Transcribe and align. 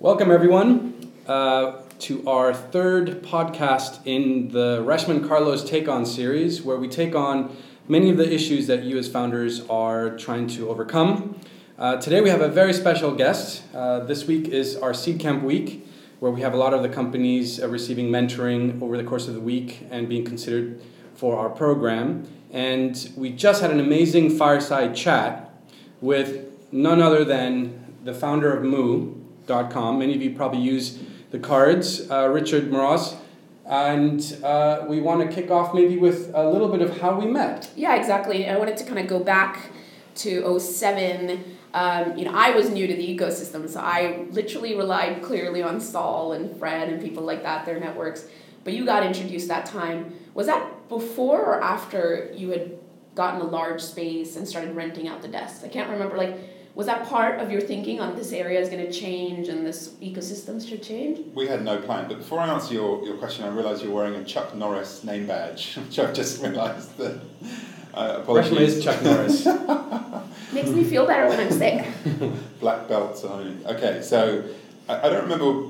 Welcome, 0.00 0.32
everyone, 0.32 1.12
uh, 1.28 1.82
to 2.00 2.28
our 2.28 2.52
third 2.52 3.22
podcast 3.22 4.00
in 4.04 4.48
the 4.48 4.82
Reshman 4.84 5.26
Carlos 5.26 5.62
Take 5.62 5.88
On 5.88 6.04
series, 6.04 6.62
where 6.62 6.76
we 6.76 6.88
take 6.88 7.14
on 7.14 7.56
many 7.86 8.10
of 8.10 8.16
the 8.16 8.30
issues 8.30 8.66
that 8.66 8.82
you 8.82 8.98
as 8.98 9.08
founders 9.08 9.60
are 9.70 10.18
trying 10.18 10.48
to 10.48 10.68
overcome. 10.68 11.38
Uh, 11.78 11.96
today, 11.98 12.20
we 12.20 12.28
have 12.28 12.40
a 12.40 12.48
very 12.48 12.72
special 12.72 13.14
guest. 13.14 13.62
Uh, 13.72 14.00
this 14.00 14.26
week 14.26 14.48
is 14.48 14.76
our 14.76 14.90
Seedcamp 14.90 15.42
week, 15.44 15.86
where 16.18 16.32
we 16.32 16.40
have 16.40 16.54
a 16.54 16.58
lot 16.58 16.74
of 16.74 16.82
the 16.82 16.88
companies 16.88 17.62
uh, 17.62 17.68
receiving 17.68 18.10
mentoring 18.10 18.82
over 18.82 18.96
the 18.96 19.04
course 19.04 19.28
of 19.28 19.34
the 19.34 19.40
week 19.40 19.86
and 19.92 20.08
being 20.08 20.24
considered 20.24 20.82
for 21.14 21.38
our 21.38 21.48
program. 21.48 22.26
And 22.50 23.10
we 23.16 23.30
just 23.30 23.62
had 23.62 23.70
an 23.70 23.78
amazing 23.78 24.36
fireside 24.36 24.96
chat 24.96 25.54
with 26.00 26.72
none 26.72 27.00
other 27.00 27.24
than 27.24 27.94
the 28.02 28.12
founder 28.12 28.52
of 28.52 28.64
Moo.com. 29.48 29.98
Many 29.98 30.14
of 30.14 30.22
you 30.22 30.34
probably 30.34 30.60
use 30.60 30.98
the 31.30 31.38
cards, 31.38 32.10
uh, 32.10 32.28
Richard 32.28 32.70
Moross. 32.70 33.16
And 33.66 34.20
uh, 34.44 34.84
we 34.88 35.00
want 35.00 35.28
to 35.28 35.34
kick 35.34 35.50
off 35.50 35.74
maybe 35.74 35.96
with 35.96 36.30
a 36.34 36.48
little 36.48 36.68
bit 36.68 36.82
of 36.82 37.00
how 37.00 37.18
we 37.18 37.26
met. 37.26 37.70
Yeah, 37.74 37.94
exactly. 37.96 38.48
I 38.48 38.58
wanted 38.58 38.76
to 38.78 38.84
kind 38.84 38.98
of 38.98 39.06
go 39.06 39.20
back 39.20 39.70
to 40.16 40.60
07. 40.60 41.42
Um, 41.72 42.16
you 42.16 42.26
know, 42.26 42.32
I 42.34 42.50
was 42.50 42.68
new 42.68 42.86
to 42.86 42.94
the 42.94 43.16
ecosystem, 43.16 43.68
so 43.68 43.80
I 43.80 44.26
literally 44.30 44.76
relied 44.76 45.22
clearly 45.22 45.62
on 45.62 45.80
Saul 45.80 46.32
and 46.32 46.56
Fred 46.58 46.88
and 46.88 47.00
people 47.02 47.22
like 47.24 47.42
that, 47.42 47.64
their 47.64 47.80
networks. 47.80 48.28
But 48.64 48.74
you 48.74 48.84
got 48.84 49.04
introduced 49.04 49.48
that 49.48 49.66
time. 49.66 50.14
Was 50.34 50.46
that 50.46 50.88
before 50.88 51.40
or 51.40 51.62
after 51.62 52.30
you 52.34 52.50
had 52.50 52.78
gotten 53.14 53.40
a 53.40 53.44
large 53.44 53.80
space 53.80 54.36
and 54.36 54.46
started 54.46 54.76
renting 54.76 55.08
out 55.08 55.22
the 55.22 55.28
desks? 55.28 55.64
I 55.64 55.68
can't 55.68 55.90
remember. 55.90 56.16
Like, 56.16 56.38
was 56.74 56.86
that 56.86 57.06
part 57.06 57.40
of 57.40 57.52
your 57.52 57.60
thinking 57.60 58.00
on 58.00 58.16
this 58.16 58.32
area 58.32 58.60
is 58.60 58.68
going 58.68 58.84
to 58.84 58.92
change 58.92 59.48
and 59.48 59.64
this 59.64 59.90
ecosystem 60.02 60.66
should 60.66 60.82
change? 60.82 61.20
We 61.34 61.46
had 61.46 61.62
no 61.62 61.78
plan, 61.78 62.08
but 62.08 62.18
before 62.18 62.40
I 62.40 62.48
answer 62.48 62.74
your, 62.74 63.04
your 63.04 63.16
question, 63.16 63.44
I 63.44 63.48
realise 63.48 63.82
you're 63.82 63.92
wearing 63.92 64.16
a 64.16 64.24
Chuck 64.24 64.54
Norris 64.54 65.04
name 65.04 65.26
badge, 65.26 65.76
which 65.86 65.98
I've 65.98 66.14
just 66.14 66.42
realised 66.42 66.96
that. 66.98 67.20
Uh, 67.92 68.18
apologies. 68.22 68.78
is 68.78 68.84
Chuck 68.84 69.00
Norris. 69.04 69.46
Makes 70.52 70.70
me 70.70 70.82
feel 70.82 71.06
better 71.06 71.28
when 71.28 71.38
I'm 71.38 71.52
sick. 71.52 71.86
Black 72.60 72.88
belts 72.88 73.22
only. 73.22 73.64
Okay, 73.66 74.02
so 74.02 74.44
I, 74.88 75.06
I 75.06 75.08
don't 75.10 75.22
remember 75.22 75.68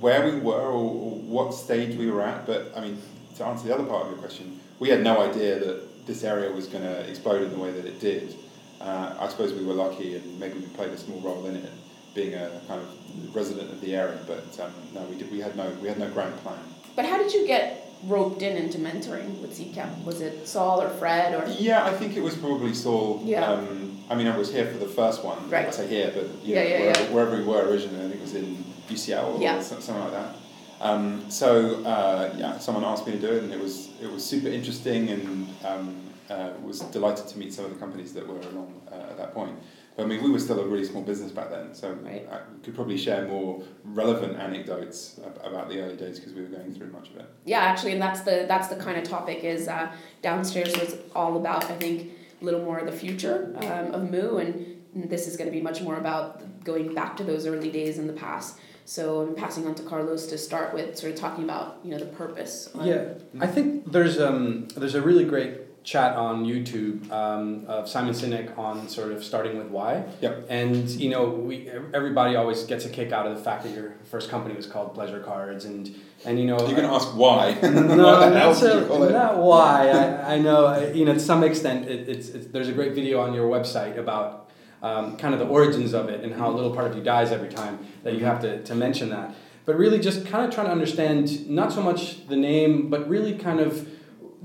where 0.00 0.24
we 0.24 0.40
were 0.40 0.54
or, 0.54 0.72
or 0.72 1.10
what 1.20 1.52
stage 1.52 1.94
we 1.96 2.10
were 2.10 2.22
at, 2.22 2.46
but 2.46 2.72
I 2.74 2.80
mean, 2.80 2.96
to 3.36 3.44
answer 3.44 3.68
the 3.68 3.74
other 3.74 3.84
part 3.84 4.06
of 4.06 4.12
your 4.12 4.18
question, 4.18 4.60
we 4.78 4.88
had 4.88 5.02
no 5.02 5.20
idea 5.20 5.58
that 5.58 6.06
this 6.06 6.24
area 6.24 6.50
was 6.50 6.66
going 6.66 6.84
to 6.84 7.00
explode 7.08 7.42
in 7.42 7.50
the 7.50 7.58
way 7.58 7.70
that 7.70 7.84
it 7.84 8.00
did. 8.00 8.34
Uh, 8.82 9.14
I 9.20 9.28
suppose 9.28 9.52
we 9.52 9.64
were 9.64 9.74
lucky 9.74 10.16
and 10.16 10.40
maybe 10.40 10.54
we 10.58 10.66
played 10.66 10.90
a 10.90 10.98
small 10.98 11.20
role 11.20 11.46
in 11.46 11.56
it, 11.56 11.70
being 12.14 12.34
a 12.34 12.60
kind 12.66 12.80
of 12.80 13.34
resident 13.36 13.70
of 13.70 13.80
the 13.80 13.94
area. 13.94 14.18
But 14.26 14.58
um, 14.60 14.72
no, 14.92 15.00
we 15.02 15.16
did. 15.16 15.30
We 15.30 15.40
had 15.40 15.56
no. 15.56 15.70
We 15.80 15.88
had 15.88 15.98
no 15.98 16.10
grand 16.10 16.36
plan. 16.38 16.58
But 16.96 17.04
how 17.06 17.16
did 17.18 17.32
you 17.32 17.46
get 17.46 17.88
roped 18.04 18.42
in 18.42 18.56
into 18.56 18.78
mentoring 18.78 19.40
with 19.40 19.56
Seedcamp? 19.56 20.04
Was 20.04 20.20
it 20.20 20.46
Saul 20.48 20.82
or 20.82 20.88
Fred 20.90 21.34
or? 21.34 21.48
Yeah, 21.52 21.84
I 21.84 21.92
think 21.92 22.16
it 22.16 22.22
was 22.22 22.34
probably 22.36 22.74
Saul. 22.74 23.22
Yeah. 23.24 23.46
Um, 23.48 24.00
I 24.10 24.14
mean, 24.16 24.26
I 24.26 24.36
was 24.36 24.52
here 24.52 24.66
for 24.66 24.78
the 24.78 24.88
first 24.88 25.24
one. 25.24 25.48
Right. 25.48 25.66
I 25.68 25.70
say 25.70 25.86
here, 25.86 26.10
but 26.14 26.26
Yeah, 26.44 26.56
know, 26.62 26.68
yeah, 26.68 26.80
wherever, 26.80 27.00
yeah. 27.04 27.10
wherever 27.12 27.36
we 27.38 27.44
were 27.44 27.62
originally, 27.68 27.98
I 28.04 28.08
think 28.08 28.16
it 28.16 28.20
was 28.20 28.34
in 28.34 28.64
UCL 28.90 29.38
or 29.38 29.40
Yeah. 29.40 29.60
something 29.62 29.98
like 29.98 30.10
that. 30.12 30.34
Um, 30.80 31.30
so 31.30 31.82
uh, 31.84 32.34
yeah, 32.36 32.58
someone 32.58 32.84
asked 32.84 33.06
me 33.06 33.12
to 33.12 33.18
do 33.20 33.28
it, 33.32 33.44
and 33.44 33.52
it 33.52 33.60
was 33.60 33.88
it 34.02 34.10
was 34.10 34.24
super 34.24 34.48
interesting, 34.48 35.10
and 35.10 35.48
um, 35.64 35.96
uh, 36.30 36.50
was 36.62 36.80
delighted 36.80 37.26
to 37.28 37.38
meet 37.38 37.52
some 37.52 37.64
of 37.64 37.72
the 37.72 37.78
companies 37.78 38.12
that 38.14 38.26
were 38.26 38.40
along 38.40 38.80
uh, 38.90 39.10
at 39.10 39.16
that 39.16 39.34
point. 39.34 39.58
But 39.96 40.04
I 40.04 40.06
mean, 40.06 40.22
we 40.22 40.30
were 40.30 40.38
still 40.38 40.58
a 40.60 40.66
really 40.66 40.84
small 40.84 41.02
business 41.02 41.32
back 41.32 41.50
then, 41.50 41.74
so 41.74 41.92
Right. 41.92 42.26
I 42.30 42.38
could 42.64 42.74
probably 42.74 42.96
share 42.96 43.26
more 43.28 43.62
relevant 43.84 44.38
anecdotes 44.38 45.20
ab- 45.24 45.38
about 45.44 45.68
the 45.68 45.80
early 45.80 45.96
days 45.96 46.18
because 46.18 46.32
we 46.32 46.40
were 46.42 46.48
going 46.48 46.72
through 46.74 46.90
much 46.92 47.10
of 47.10 47.16
it. 47.16 47.26
Yeah, 47.44 47.60
actually, 47.60 47.92
and 47.92 48.00
that's 48.00 48.20
the 48.22 48.46
that's 48.48 48.68
the 48.68 48.76
kind 48.76 48.96
of 48.96 49.04
topic 49.04 49.44
is 49.44 49.68
uh, 49.68 49.92
downstairs 50.22 50.72
was 50.78 50.96
all 51.14 51.36
about. 51.36 51.64
I 51.64 51.76
think 51.76 52.10
a 52.40 52.44
little 52.44 52.62
more 52.62 52.78
of 52.78 52.86
the 52.86 52.92
future 53.04 53.54
um, 53.56 53.92
of 53.94 54.10
Moo, 54.10 54.38
and 54.38 54.82
this 54.94 55.26
is 55.28 55.36
going 55.36 55.48
to 55.50 55.56
be 55.56 55.60
much 55.62 55.82
more 55.82 55.96
about 55.98 56.42
going 56.64 56.94
back 56.94 57.16
to 57.18 57.24
those 57.24 57.46
early 57.46 57.70
days 57.70 57.98
in 57.98 58.06
the 58.06 58.12
past. 58.14 58.58
So 58.84 59.20
I'm 59.20 59.34
passing 59.36 59.66
on 59.66 59.74
to 59.76 59.82
Carlos 59.84 60.26
to 60.26 60.36
start 60.38 60.74
with, 60.74 60.96
sort 60.98 61.12
of 61.12 61.18
talking 61.18 61.44
about 61.44 61.78
you 61.84 61.90
know 61.92 61.98
the 61.98 62.06
purpose. 62.06 62.68
Yeah, 62.82 63.14
I 63.40 63.46
think 63.46 63.92
there's 63.92 64.18
um 64.18 64.68
there's 64.74 64.94
a 64.94 65.02
really 65.02 65.24
great 65.24 65.61
chat 65.84 66.14
on 66.16 66.44
YouTube 66.44 67.10
um, 67.10 67.64
of 67.66 67.88
Simon 67.88 68.14
Sinek 68.14 68.56
on 68.56 68.88
sort 68.88 69.10
of 69.12 69.24
starting 69.24 69.58
with 69.58 69.68
why. 69.68 70.04
Yep. 70.20 70.46
And 70.48 70.88
you 70.90 71.10
know, 71.10 71.28
we 71.28 71.68
everybody 71.92 72.36
always 72.36 72.64
gets 72.64 72.84
a 72.84 72.88
kick 72.88 73.12
out 73.12 73.26
of 73.26 73.36
the 73.36 73.42
fact 73.42 73.64
that 73.64 73.72
your 73.72 73.94
first 74.04 74.30
company 74.30 74.54
was 74.54 74.66
called 74.66 74.94
Pleasure 74.94 75.20
Cards, 75.20 75.64
and 75.64 75.94
and 76.24 76.38
you 76.38 76.46
know. 76.46 76.58
You're 76.66 76.82
to 76.82 76.86
ask 76.86 77.08
why? 77.08 77.58
no, 77.62 78.30
not, 78.30 78.56
so, 78.56 79.08
not 79.08 79.38
why. 79.38 79.88
I, 79.88 80.34
I 80.34 80.38
know, 80.38 80.92
you 80.92 81.04
know, 81.04 81.14
to 81.14 81.20
some 81.20 81.42
extent, 81.42 81.88
it, 81.88 82.08
it's, 82.08 82.28
it's 82.28 82.46
there's 82.46 82.68
a 82.68 82.72
great 82.72 82.94
video 82.94 83.20
on 83.20 83.34
your 83.34 83.48
website 83.48 83.98
about 83.98 84.50
um, 84.82 85.16
kind 85.16 85.34
of 85.34 85.40
the 85.40 85.46
origins 85.46 85.94
of 85.94 86.08
it 86.08 86.24
and 86.24 86.34
how 86.34 86.50
a 86.50 86.54
little 86.54 86.74
part 86.74 86.90
of 86.90 86.96
you 86.96 87.02
dies 87.02 87.32
every 87.32 87.48
time 87.48 87.78
that 88.02 88.14
you 88.14 88.24
have 88.24 88.40
to, 88.42 88.62
to 88.62 88.74
mention 88.74 89.10
that. 89.10 89.34
But 89.64 89.76
really, 89.76 90.00
just 90.00 90.26
kind 90.26 90.44
of 90.44 90.52
trying 90.52 90.66
to 90.66 90.72
understand 90.72 91.48
not 91.48 91.72
so 91.72 91.82
much 91.82 92.26
the 92.26 92.36
name, 92.36 92.90
but 92.90 93.08
really 93.08 93.34
kind 93.34 93.60
of 93.60 93.88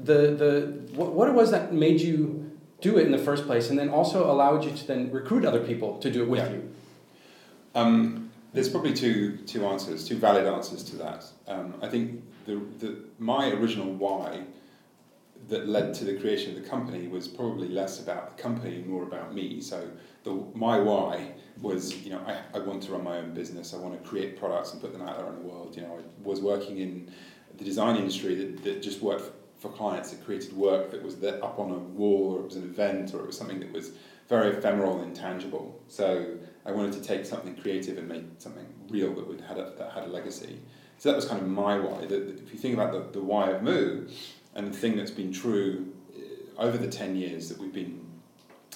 the 0.04 0.32
the 0.42 0.96
what, 0.96 1.14
what 1.14 1.28
it 1.28 1.34
was 1.34 1.52
that 1.52 1.74
made 1.74 2.02
you 2.02 2.52
do 2.82 2.98
it 2.98 3.06
in 3.06 3.12
the 3.12 3.18
first 3.18 3.46
place, 3.46 3.70
and 3.70 3.78
then 3.80 3.90
also 3.90 4.30
allowed 4.32 4.64
you 4.64 4.72
to 4.72 4.88
then 4.88 5.12
recruit 5.12 5.46
other 5.46 5.60
people 5.62 5.98
to 6.00 6.12
do 6.12 6.22
it 6.24 6.30
with 6.30 6.40
Yeah. 6.40 6.52
you. 6.52 6.70
Um, 7.76 8.32
there's 8.54 8.70
probably 8.70 8.94
two 8.94 9.38
two 9.46 9.66
answers, 9.66 10.08
two 10.08 10.18
valid 10.18 10.46
answers 10.46 10.84
to 10.86 10.96
that. 10.98 11.26
Um, 11.48 11.76
I 11.82 11.88
think 11.88 12.24
the, 12.46 12.62
the 12.80 12.98
my 13.20 13.50
original 13.52 13.92
why 13.92 14.44
that 15.50 15.68
led 15.68 15.94
to 15.94 16.04
the 16.04 16.16
creation 16.16 16.56
of 16.56 16.62
the 16.62 16.68
company 16.70 17.08
was 17.08 17.28
probably 17.28 17.70
less 17.70 18.02
about 18.02 18.36
the 18.36 18.44
company 18.44 18.76
and 18.78 18.88
more 18.88 19.04
about 19.04 19.34
me. 19.34 19.62
So 19.62 19.90
the 20.24 20.32
my 20.54 20.80
why 20.80 21.34
was 21.62 21.96
you 22.04 22.12
know 22.12 22.22
I, 22.28 22.58
I 22.58 22.60
want 22.60 22.84
to 22.84 22.92
run 22.92 23.04
my 23.04 23.18
own 23.18 23.34
business. 23.34 23.74
I 23.74 23.78
want 23.78 24.02
to 24.02 24.10
create 24.10 24.40
products 24.40 24.74
and 24.74 24.82
put 24.82 24.94
them 24.94 25.02
out 25.02 25.18
there 25.18 25.28
in 25.28 25.36
the 25.36 25.42
world. 25.48 25.76
You 25.76 25.84
know 25.84 25.98
I 26.00 26.02
was 26.24 26.42
working 26.42 26.78
in 26.80 27.12
the 27.58 27.64
design 27.66 27.96
industry 27.96 28.36
that, 28.36 28.64
that 28.64 28.82
just 28.84 29.02
worked 29.02 29.32
for 29.60 29.70
clients 29.70 30.12
that 30.12 30.24
created 30.24 30.54
work 30.54 30.92
that 30.92 31.04
was 31.04 31.22
up 31.24 31.60
on 31.60 31.72
a 31.72 31.80
wall 31.80 32.36
or 32.36 32.40
it 32.42 32.46
was 32.46 32.56
an 32.56 32.64
event 32.64 33.14
or 33.14 33.22
it 33.22 33.28
was 33.28 33.38
something 33.38 33.60
that 33.60 33.72
was 33.72 33.92
very 34.30 34.56
ephemeral 34.56 35.00
and 35.00 35.10
intangible. 35.10 35.82
So 35.88 36.38
I 36.66 36.72
wanted 36.72 36.94
to 36.94 37.02
take 37.02 37.26
something 37.26 37.56
creative 37.56 37.98
and 37.98 38.08
make 38.08 38.26
something 38.40 38.66
real 38.90 39.14
that 39.16 39.28
would 39.28 39.42
had 39.42 39.58
a, 39.58 39.74
that 39.78 39.92
had 39.92 40.04
a 40.04 40.08
legacy. 40.08 40.60
So 40.98 41.10
that 41.10 41.16
was 41.16 41.26
kind 41.26 41.42
of 41.42 41.48
my 41.48 41.80
why. 41.80 42.06
That 42.06 42.30
if 42.30 42.52
you 42.52 42.60
think 42.60 42.74
about 42.74 42.92
the, 42.92 43.20
the 43.20 43.24
why 43.24 43.52
of 43.52 43.64
Moo, 43.64 44.08
and 44.56 44.68
the 44.68 44.78
thing 44.78 44.98
that's 44.98 45.12
been 45.12 45.32
true 45.32 45.94
uh, 46.16 46.62
over 46.62 46.78
the 46.78 46.88
ten 46.88 47.16
years 47.16 47.50
that 47.50 47.58
we've 47.58 47.74
been 47.74 48.06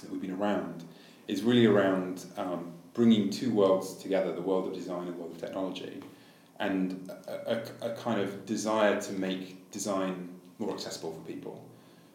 that 0.01 0.09
we've 0.09 0.21
been 0.21 0.31
around, 0.31 0.83
is 1.27 1.41
really 1.41 1.65
around 1.65 2.25
um, 2.37 2.71
bringing 2.93 3.29
two 3.29 3.51
worlds 3.51 3.95
together: 3.95 4.31
the 4.33 4.41
world 4.41 4.67
of 4.67 4.73
design 4.73 5.07
and 5.07 5.15
the 5.15 5.19
world 5.19 5.31
of 5.31 5.41
technology, 5.41 6.01
and 6.59 7.09
a, 7.27 7.63
a, 7.81 7.91
a 7.91 7.95
kind 7.95 8.21
of 8.21 8.45
desire 8.45 9.01
to 9.01 9.13
make 9.13 9.71
design 9.71 10.29
more 10.61 10.73
accessible 10.73 11.11
for 11.11 11.21
people. 11.21 11.63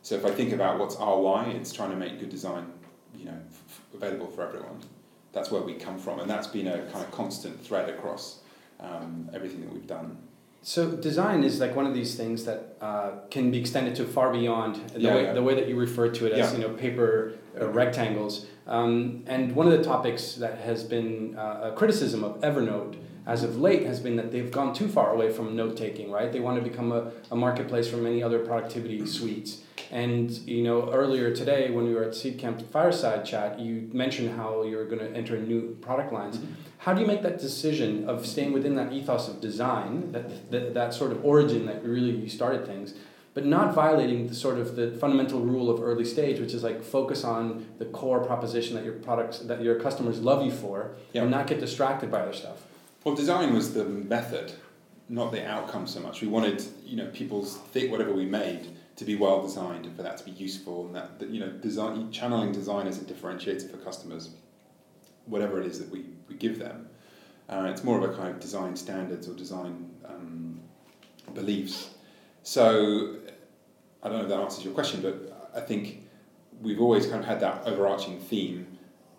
So 0.03 0.15
if 0.15 0.25
I 0.25 0.31
think 0.31 0.53
about 0.53 0.79
what's 0.79 0.97
our 0.97 1.19
why, 1.21 1.47
it's 1.47 1.73
trying 1.73 1.91
to 1.91 1.97
make 1.97 2.19
good 2.21 2.31
design, 2.31 2.67
you 3.15 3.27
know, 3.27 3.39
f- 3.51 3.81
available 3.95 4.29
for 4.29 4.47
everyone. 4.47 4.79
That's 5.33 5.51
where 5.51 5.61
we 5.61 5.75
come 5.75 5.99
from, 5.99 6.21
and 6.21 6.31
that's 6.31 6.47
been 6.47 6.69
a 6.69 6.79
kind 6.93 7.05
of 7.05 7.11
constant 7.11 7.63
thread 7.63 7.89
across 7.91 8.41
um, 8.81 9.29
everything 9.35 9.61
that 9.63 9.73
we've 9.73 9.87
done. 9.87 10.17
So 10.63 10.93
design 10.93 11.45
is 11.45 11.61
like 11.61 11.77
one 11.77 11.87
of 11.87 11.95
these 11.95 12.17
things 12.17 12.45
that 12.45 12.77
uh, 12.81 13.11
can 13.31 13.51
be 13.51 13.59
extended 13.59 13.95
to 13.97 14.05
far 14.05 14.33
beyond 14.33 14.77
the, 14.91 15.01
Yeah, 15.01 15.15
way, 15.15 15.23
yeah. 15.25 15.33
the 15.33 15.43
way 15.43 15.55
that 15.55 15.69
you 15.69 15.77
refer 15.77 16.09
to 16.09 16.27
it 16.27 16.33
as 16.33 16.39
Yeah. 16.53 16.59
you 16.59 16.67
know 16.69 16.75
paper 16.75 17.35
uh, 17.61 17.69
rectangles. 17.69 18.47
Um, 18.67 19.23
and 19.27 19.55
one 19.55 19.67
of 19.69 19.73
the 19.79 19.85
topics 19.85 20.35
that 20.37 20.59
has 20.59 20.83
been 20.83 21.37
uh, 21.37 21.71
a 21.71 21.77
criticism 21.77 22.25
of 22.25 22.41
Evernote 22.41 22.97
as 23.27 23.43
of 23.43 23.61
late 23.61 23.85
has 23.85 24.01
been 24.01 24.17
that 24.17 24.31
they've 24.33 24.51
gone 24.51 24.73
too 24.73 24.89
far 24.89 25.13
away 25.13 25.33
from 25.33 25.57
note 25.57 25.77
taking. 25.77 26.11
Right? 26.11 26.33
They 26.33 26.41
want 26.41 26.63
to 26.63 26.69
become 26.69 26.93
a, 26.93 27.13
a 27.31 27.37
marketplace 27.37 27.89
for 27.89 27.97
many 27.97 28.23
other 28.23 28.39
productivity 28.39 29.05
suites. 29.07 29.63
And 29.91 30.31
you 30.31 30.65
know 30.65 30.93
earlier 30.93 31.35
today 31.35 31.71
when 31.71 31.87
we 31.87 31.95
were 31.95 32.05
at 32.05 32.11
Seedcamp 32.11 32.65
Fireside 32.71 33.25
Chat, 33.25 33.61
you 33.61 33.89
mentioned 33.93 34.37
how 34.37 34.63
you're 34.65 34.87
going 34.87 34.99
to 34.99 35.11
enter 35.17 35.39
new 35.39 35.77
product 35.81 36.13
lines. 36.13 36.41
How 36.79 36.93
do 36.93 37.01
you 37.01 37.07
make 37.07 37.23
that 37.23 37.39
decision 37.39 38.09
of 38.09 38.27
staying 38.27 38.53
within 38.53 38.75
that 38.77 38.93
ethos 38.93 39.29
of 39.29 39.41
design, 39.41 40.13
that, 40.13 40.51
that, 40.51 40.75
that 40.75 40.95
sort 40.95 41.13
of 41.13 41.25
origin 41.25 41.67
that 41.67 41.85
really 41.85 42.11
you 42.11 42.29
started 42.29 42.67
things, 42.67 42.95
but 43.35 43.45
not 43.45 43.75
violating 43.75 44.27
the 44.29 44.35
sort 44.35 44.59
of 44.59 44.77
the 44.77 44.93
fundamental 44.93 45.41
rule 45.41 45.69
of 45.69 45.83
early 45.83 46.05
stage, 46.05 46.41
which 46.41 46.55
is 46.55 46.63
like 46.63 46.83
focus 46.83 47.23
on 47.25 47.67
the 47.79 47.85
core 47.87 48.25
proposition 48.25 48.75
that 48.77 48.85
your 48.85 48.95
products, 48.95 49.41
that 49.41 49.63
your 49.63 49.79
customers 49.81 50.21
love 50.21 50.45
you 50.45 50.51
for, 50.51 50.97
Yeah. 51.13 51.23
and 51.23 51.31
not 51.31 51.47
get 51.47 51.61
distracted 51.61 52.11
by 52.11 52.21
other 52.21 52.33
stuff. 52.33 52.63
Well, 53.07 53.15
design 53.15 53.55
was 53.55 53.73
the 53.73 53.85
method, 53.85 54.53
not 55.09 55.31
the 55.31 55.47
outcome 55.47 55.87
so 55.87 56.01
much. 56.01 56.23
We 56.23 56.27
wanted, 56.27 56.65
you 56.85 56.97
know, 56.97 57.07
people's 57.13 57.57
think 57.57 57.93
whatever 57.93 58.13
we 58.13 58.27
made 58.27 58.67
to 58.97 59.05
be 59.05 59.15
well 59.15 59.41
designed 59.41 59.87
and 59.87 59.95
for 59.95 60.03
that 60.03 60.17
to 60.17 60.25
be 60.25 60.33
useful 60.33 60.87
and 60.87 60.97
that, 60.97 61.21
that 61.21 61.29
you 61.29 61.39
know, 61.39 61.51
design 61.51 62.11
channeling 62.11 62.51
design 62.51 62.89
as 62.89 63.01
a 63.01 63.05
differentiator 63.05 63.71
for 63.71 63.77
customers, 63.77 64.31
whatever 65.27 65.61
it 65.61 65.69
is 65.69 65.79
that 65.79 65.89
we, 65.89 66.05
we 66.29 66.35
give 66.35 66.59
them. 66.59 66.89
Uh, 67.49 67.69
it's 67.71 67.85
more 67.85 67.97
of 67.97 68.11
a 68.11 68.13
kind 68.13 68.31
of 68.31 68.41
design 68.41 68.75
standards 68.75 69.29
or 69.29 69.35
design 69.35 69.89
um, 70.05 70.61
beliefs. 71.33 71.91
So 72.43 73.19
I 74.03 74.09
don't 74.09 74.19
know 74.19 74.25
if 74.25 74.31
that 74.31 74.41
answers 74.41 74.65
your 74.65 74.75
question, 74.75 75.01
but 75.01 75.53
I 75.55 75.61
think 75.61 76.09
we've 76.61 76.81
always 76.81 77.07
kind 77.07 77.21
of 77.21 77.25
had 77.25 77.39
that 77.39 77.69
overarching 77.69 78.19
theme. 78.19 78.76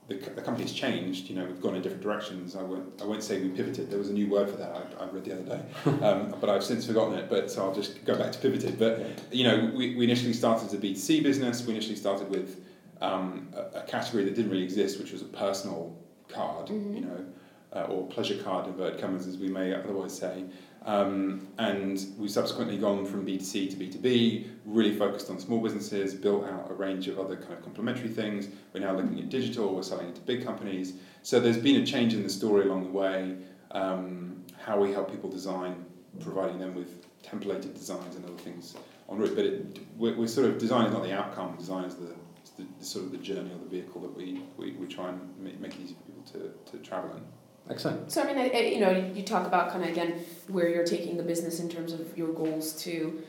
The, 0.08 0.16
the 0.16 0.42
company's 0.42 0.72
changed, 0.72 1.30
you 1.30 1.36
know, 1.36 1.46
we've 1.46 1.62
gone 1.62 1.76
in 1.76 1.82
different 1.82 2.02
directions. 2.02 2.56
I 2.56 2.64
won't, 2.64 3.02
I 3.02 3.06
won't 3.06 3.24
say 3.24 3.42
we 3.42 3.50
pivoted. 3.50 3.90
There 3.90 4.00
was 4.00 4.10
a 4.10 4.14
new 4.14 4.30
word 4.30 4.50
for 4.50 4.56
that 4.56 4.72
I, 4.72 5.04
I 5.04 5.08
read 5.10 5.26
the 5.26 5.34
other 5.34 5.44
day, 5.44 5.62
um, 6.06 6.36
but 6.40 6.50
I've 6.50 6.64
since 6.64 6.86
forgotten 6.86 7.18
it. 7.18 7.30
But 7.30 7.52
so 7.52 7.66
I'll 7.66 7.76
just 7.76 8.06
go 8.06 8.18
back 8.18 8.32
to 8.32 8.40
pivoted. 8.40 8.80
But 8.80 9.06
you 9.32 9.44
know, 9.44 9.72
we, 9.76 9.96
we 9.96 10.06
initially 10.06 10.34
started 10.34 10.68
as 10.68 10.74
a 10.74 10.78
B2C 10.78 11.24
business. 11.24 11.66
We 11.66 11.74
initially 11.74 11.98
started 11.98 12.30
with 12.30 12.64
um, 13.02 13.50
a, 13.54 13.80
a, 13.80 13.84
category 13.84 14.24
that 14.24 14.36
didn't 14.36 14.50
really 14.50 14.64
exist, 14.64 15.00
which 15.00 15.12
was 15.12 15.22
a 15.22 15.26
personal 15.26 15.98
card, 16.30 16.68
mm-hmm. 16.68 16.96
you 16.96 17.02
know, 17.02 17.26
uh, 17.74 17.84
or 17.84 18.08
pleasure 18.08 18.42
card, 18.42 18.68
inverted 18.68 19.00
commas, 19.00 19.28
as 19.28 19.38
we 19.38 19.50
may 19.50 19.74
otherwise 19.74 20.18
say. 20.18 20.46
Um, 20.88 21.50
and 21.58 22.02
we've 22.18 22.32
subsequently 22.32 22.78
gone 22.78 23.06
from 23.06 23.26
B2C 23.26 23.72
to 23.72 23.76
B2B, 23.76 24.48
really 24.66 24.96
focused 24.96 25.30
on 25.30 25.38
small 25.38 25.60
businesses, 25.60 26.14
built 26.14 26.46
out 26.46 26.72
a 26.72 26.74
range 26.74 27.10
of 27.10 27.20
other 27.20 27.36
kind 27.36 27.54
of 27.54 27.62
complementary 27.62 28.08
things. 28.08 28.48
We're 28.74 28.80
now 28.80 28.96
looking 28.96 29.20
at 29.20 29.28
digital, 29.28 29.76
we're 29.76 29.84
selling 29.84 30.08
it 30.08 30.16
to 30.16 30.22
big 30.22 30.46
companies. 30.46 30.94
So 31.24 31.42
there's 31.42 31.58
been 31.58 31.82
a 31.82 31.86
change 31.86 32.14
in 32.14 32.24
the 32.24 32.30
story 32.30 32.64
along 32.64 32.86
the 32.86 32.92
way, 32.92 33.36
um, 33.72 34.46
how 34.58 34.80
we 34.80 34.94
help 34.94 35.12
people 35.12 35.30
design, 35.30 35.86
providing 36.22 36.58
them 36.58 36.74
with 36.74 37.06
templated 37.22 37.78
designs 37.78 38.16
and 38.16 38.24
other 38.24 38.38
things 38.38 38.78
on 39.10 39.18
route. 39.18 39.36
But 39.36 39.44
it, 39.44 39.80
we're, 39.98 40.16
we're, 40.16 40.28
sort 40.28 40.48
of, 40.48 40.58
design 40.58 40.86
is 40.86 40.94
not 40.94 41.04
the 41.04 41.14
outcome, 41.14 41.58
design 41.58 41.84
is 41.84 41.96
the, 41.96 42.16
the, 42.58 42.86
sort 42.86 43.04
of 43.04 43.12
the 43.12 43.18
journey 43.18 43.52
or 43.52 43.60
the 43.60 43.70
vehicle 43.70 44.00
that 44.00 44.16
we, 44.16 44.42
we, 44.56 44.72
we 44.72 44.88
try 44.88 45.10
and 45.10 45.38
make, 45.38 45.60
make 45.60 45.74
it 45.74 45.82
easy 45.82 45.96
for 45.96 46.04
people 46.04 46.24
to, 46.32 46.72
to 46.72 46.78
travel 46.82 47.12
in. 47.12 47.24
Excellent. 47.70 48.12
So 48.12 48.22
I 48.22 48.28
mean, 48.28 48.38
I, 48.38 48.50
I, 48.50 48.60
you 48.62 48.80
know, 48.80 49.12
you 49.14 49.24
talk 49.24 49.46
about 49.46 49.72
kind 49.72 49.84
of 49.84 49.90
again 49.90 50.20
where 50.48 50.70
you're 50.70 50.86
taking 50.86 51.18
the 51.18 51.24
business 51.24 51.60
in 51.60 51.70
terms 51.70 51.92
of 51.92 52.18
your 52.18 52.34
goals 52.34 52.74
to 52.84 53.22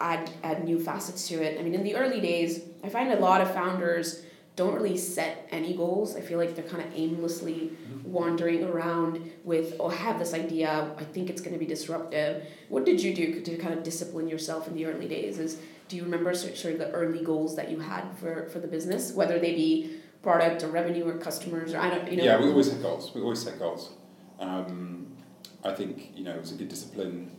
add 0.00 0.30
add 0.42 0.64
new 0.64 0.78
facets 0.78 1.28
to 1.28 1.42
it. 1.42 1.58
I 1.60 1.62
mean, 1.62 1.74
in 1.74 1.84
the 1.84 1.96
early 1.96 2.20
days, 2.20 2.62
I 2.82 2.88
find 2.88 3.12
a 3.12 3.20
lot 3.20 3.40
of 3.40 3.52
founders 3.52 4.24
don't 4.54 4.74
really 4.74 4.98
set 4.98 5.48
any 5.50 5.74
goals. 5.74 6.14
I 6.14 6.20
feel 6.20 6.38
like 6.38 6.54
they're 6.54 6.64
kind 6.64 6.82
of 6.82 6.92
aimlessly 6.94 7.72
mm-hmm. 7.72 8.12
wandering 8.12 8.64
around 8.64 9.30
with, 9.44 9.76
oh, 9.80 9.88
I 9.88 9.94
have 9.94 10.18
this 10.18 10.34
idea. 10.34 10.94
I 10.98 11.04
think 11.04 11.30
it's 11.30 11.40
going 11.40 11.54
to 11.54 11.58
be 11.58 11.64
disruptive. 11.64 12.46
What 12.68 12.84
did 12.84 13.02
you 13.02 13.14
do 13.14 13.40
to 13.40 13.56
kind 13.56 13.72
of 13.72 13.82
discipline 13.82 14.28
yourself 14.28 14.68
in 14.68 14.74
the 14.74 14.84
early 14.84 15.08
days? 15.08 15.38
Is 15.38 15.58
do 15.88 15.96
you 15.96 16.04
remember 16.04 16.34
sort 16.34 16.64
of 16.64 16.78
the 16.78 16.90
early 16.90 17.24
goals 17.24 17.56
that 17.56 17.70
you 17.70 17.78
had 17.78 18.04
for 18.18 18.48
for 18.50 18.58
the 18.58 18.68
business, 18.68 19.12
whether 19.12 19.38
they 19.38 19.54
be 19.54 20.01
product 20.22 20.62
or 20.62 20.68
revenue 20.68 21.08
or 21.08 21.14
customers 21.18 21.74
or 21.74 21.78
I 21.78 21.90
don't 21.90 22.10
you 22.10 22.18
know. 22.18 22.24
Yeah, 22.24 22.40
we 22.40 22.48
always 22.48 22.70
set 22.70 22.80
goals. 22.82 23.12
We 23.14 23.20
always 23.20 23.42
set 23.42 23.58
goals. 23.58 23.90
Um, 24.38 25.16
I 25.64 25.72
think 25.72 26.12
you 26.14 26.24
know 26.24 26.32
it 26.32 26.40
was 26.40 26.52
a 26.52 26.56
good 26.56 26.68
discipline 26.68 27.30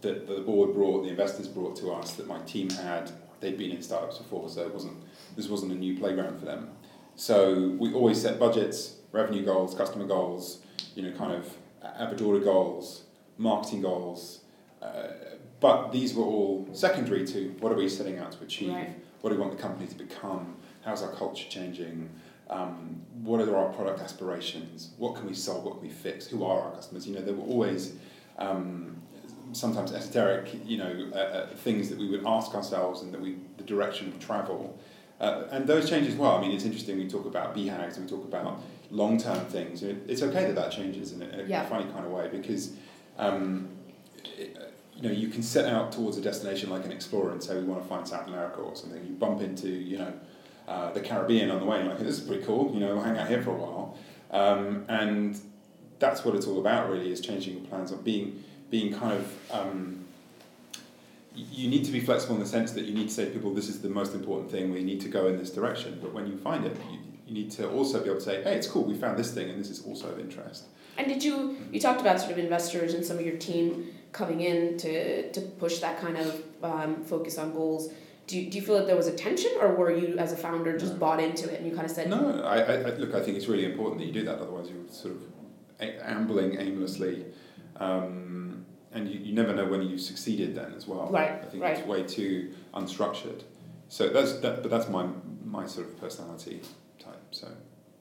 that 0.00 0.26
the 0.26 0.40
board 0.40 0.72
brought, 0.74 1.02
the 1.02 1.10
investors 1.10 1.46
brought 1.46 1.76
to 1.76 1.92
us 1.92 2.14
that 2.14 2.26
my 2.26 2.40
team 2.40 2.70
had. 2.70 3.10
They'd 3.40 3.56
been 3.56 3.70
in 3.70 3.82
startups 3.82 4.18
before, 4.18 4.48
so 4.48 4.62
it 4.62 4.72
wasn't 4.72 4.96
this 5.36 5.48
wasn't 5.48 5.72
a 5.72 5.74
new 5.74 5.98
playground 5.98 6.38
for 6.38 6.46
them. 6.46 6.70
So 7.16 7.76
we 7.78 7.92
always 7.92 8.20
set 8.20 8.38
budgets, 8.38 8.96
revenue 9.12 9.44
goals, 9.44 9.74
customer 9.74 10.06
goals, 10.06 10.62
you 10.94 11.02
know, 11.02 11.16
kind 11.16 11.32
of 11.32 11.56
average 11.82 12.22
order 12.22 12.42
goals, 12.42 13.02
marketing 13.36 13.82
goals. 13.82 14.40
Uh, 14.80 15.08
but 15.60 15.92
these 15.92 16.14
were 16.14 16.24
all 16.24 16.66
secondary 16.72 17.26
to 17.26 17.54
what 17.60 17.72
are 17.72 17.74
we 17.74 17.88
setting 17.88 18.18
out 18.18 18.32
to 18.32 18.42
achieve? 18.42 18.72
Right. 18.72 18.98
What 19.20 19.30
do 19.30 19.36
we 19.36 19.42
want 19.42 19.54
the 19.54 19.62
company 19.62 19.86
to 19.86 19.94
become? 19.94 20.56
How's 20.82 21.02
our 21.02 21.12
culture 21.12 21.48
changing? 21.48 22.10
Um, 22.48 23.02
what 23.22 23.40
are 23.40 23.56
our 23.56 23.72
product 23.72 24.00
aspirations? 24.00 24.90
What 24.98 25.14
can 25.14 25.26
we 25.26 25.34
solve? 25.34 25.64
What 25.64 25.74
can 25.74 25.82
we 25.82 25.90
fix? 25.90 26.26
Who 26.26 26.44
are 26.44 26.60
our 26.60 26.72
customers? 26.72 27.06
You 27.06 27.14
know, 27.14 27.20
there 27.20 27.34
were 27.34 27.46
always 27.46 27.94
um, 28.38 28.96
sometimes 29.52 29.92
esoteric, 29.92 30.48
you 30.64 30.78
know, 30.78 31.10
uh, 31.12 31.16
uh, 31.16 31.46
things 31.48 31.88
that 31.90 31.98
we 31.98 32.08
would 32.08 32.26
ask 32.26 32.54
ourselves 32.54 33.02
and 33.02 33.12
that 33.12 33.20
we, 33.20 33.36
the 33.56 33.64
direction 33.64 34.08
of 34.08 34.18
travel. 34.18 34.78
Uh, 35.20 35.44
and 35.50 35.66
those 35.66 35.88
change 35.88 36.06
as 36.08 36.14
well. 36.14 36.36
I 36.36 36.40
mean, 36.40 36.52
it's 36.52 36.64
interesting. 36.64 36.96
We 36.96 37.08
talk 37.08 37.26
about 37.26 37.54
BHAGs 37.54 37.96
and 37.96 38.10
we 38.10 38.16
talk 38.16 38.24
about 38.24 38.62
long-term 38.90 39.46
things. 39.46 39.82
It's 39.82 40.22
okay 40.22 40.46
that 40.46 40.54
that 40.54 40.72
changes 40.72 41.12
in 41.12 41.22
a, 41.22 41.26
in 41.26 41.40
a 41.40 41.44
yeah. 41.44 41.66
funny 41.66 41.84
kind 41.92 42.06
of 42.06 42.10
way 42.10 42.28
because 42.28 42.72
um, 43.18 43.68
it, 44.38 44.56
you 44.96 45.08
know 45.08 45.14
you 45.14 45.28
can 45.28 45.42
set 45.42 45.66
out 45.66 45.92
towards 45.92 46.18
a 46.18 46.20
destination 46.20 46.68
like 46.70 46.84
an 46.84 46.92
explorer 46.92 47.32
and 47.32 47.42
say 47.42 47.56
we 47.58 47.64
want 47.64 47.82
to 47.82 47.88
find 47.88 48.06
South 48.06 48.26
America 48.26 48.60
or 48.60 48.74
something. 48.76 49.04
You 49.04 49.12
bump 49.14 49.40
into 49.40 49.68
you 49.68 49.98
know 49.98 50.12
uh, 50.70 50.92
the 50.92 51.00
Caribbean 51.00 51.50
on 51.50 51.58
the 51.62 51.66
way, 51.70 51.80
and 51.80 51.88
like, 51.88 51.98
this 51.98 52.18
is 52.20 52.24
pretty 52.28 52.44
cool, 52.44 52.62
you 52.72 52.80
know, 52.80 52.94
we'll 52.94 53.04
hang 53.08 53.18
out 53.18 53.28
here 53.28 53.42
for 53.42 53.50
a 53.50 53.60
while. 53.64 53.98
Um, 54.40 54.84
and 54.88 55.38
that's 55.98 56.24
what 56.24 56.32
it's 56.36 56.46
all 56.46 56.60
about, 56.64 56.82
really, 56.92 57.10
is 57.10 57.20
changing 57.20 57.52
your 57.58 57.66
plans, 57.70 57.90
of 57.90 58.04
being, 58.04 58.44
being 58.70 58.92
kind 59.00 59.14
of. 59.18 59.24
Um, 59.58 59.96
you 61.34 61.68
need 61.68 61.84
to 61.84 61.92
be 61.92 62.00
flexible 62.00 62.34
in 62.34 62.40
the 62.40 62.52
sense 62.58 62.72
that 62.72 62.84
you 62.84 62.94
need 62.94 63.08
to 63.08 63.14
say 63.14 63.24
to 63.24 63.30
people, 63.30 63.54
this 63.54 63.68
is 63.68 63.80
the 63.80 63.88
most 63.88 64.14
important 64.14 64.50
thing, 64.50 64.72
we 64.72 64.82
need 64.82 65.00
to 65.00 65.08
go 65.08 65.28
in 65.28 65.38
this 65.38 65.50
direction. 65.50 65.98
But 66.02 66.12
when 66.12 66.26
you 66.26 66.36
find 66.36 66.64
it, 66.64 66.76
you, 66.90 66.98
you 67.26 67.34
need 67.34 67.50
to 67.52 67.70
also 67.70 68.00
be 68.02 68.06
able 68.10 68.18
to 68.18 68.24
say, 68.24 68.42
hey, 68.42 68.54
it's 68.56 68.66
cool, 68.66 68.84
we 68.84 68.94
found 68.94 69.16
this 69.16 69.30
thing, 69.32 69.48
and 69.50 69.58
this 69.58 69.70
is 69.70 69.80
also 69.86 70.06
of 70.12 70.18
interest. 70.18 70.64
And 70.98 71.06
did 71.06 71.22
you, 71.22 71.56
you 71.72 71.80
talked 71.80 72.00
about 72.00 72.20
sort 72.20 72.32
of 72.32 72.38
investors 72.38 72.94
and 72.94 73.04
some 73.04 73.16
of 73.16 73.24
your 73.24 73.36
team 73.36 73.92
coming 74.12 74.40
in 74.40 74.76
to, 74.78 75.30
to 75.32 75.40
push 75.40 75.78
that 75.78 76.00
kind 76.00 76.16
of 76.16 76.42
um, 76.62 77.04
focus 77.04 77.38
on 77.38 77.52
goals 77.52 77.90
do 78.30 78.38
you, 78.38 78.50
do 78.50 78.58
you 78.58 78.64
feel 78.64 78.76
that 78.76 78.86
there 78.86 78.96
was 78.96 79.08
a 79.08 79.12
tension 79.12 79.50
or 79.60 79.74
were 79.74 79.90
you 79.90 80.16
as 80.18 80.32
a 80.32 80.36
founder 80.36 80.78
just 80.78 80.92
no. 80.92 80.98
bought 80.98 81.20
into 81.20 81.52
it 81.52 81.58
and 81.58 81.68
you 81.68 81.74
kind 81.74 81.84
of 81.84 81.90
said 81.90 82.08
no 82.08 82.40
I, 82.44 82.60
I, 82.60 82.94
look 82.96 83.14
i 83.14 83.20
think 83.20 83.36
it's 83.36 83.48
really 83.48 83.64
important 83.64 83.98
that 83.98 84.06
you 84.06 84.12
do 84.12 84.24
that 84.24 84.38
otherwise 84.38 84.70
you're 84.70 84.88
sort 84.88 85.16
of 85.16 85.22
ambling 86.02 86.60
aimlessly 86.60 87.24
um, 87.76 88.64
and 88.92 89.08
you, 89.08 89.18
you 89.18 89.32
never 89.32 89.54
know 89.54 89.66
when 89.66 89.82
you've 89.82 90.00
succeeded 90.00 90.54
then 90.54 90.72
as 90.74 90.86
well 90.86 91.08
right 91.10 91.42
i 91.42 91.46
think 91.46 91.62
right. 91.62 91.78
it's 91.78 91.86
way 91.86 92.02
too 92.04 92.54
unstructured 92.74 93.42
so 93.88 94.08
that's 94.08 94.34
that 94.38 94.62
but 94.62 94.70
that's 94.70 94.88
my 94.88 95.08
my 95.44 95.66
sort 95.66 95.88
of 95.88 95.98
personality 95.98 96.60
type 96.98 97.22
so 97.32 97.48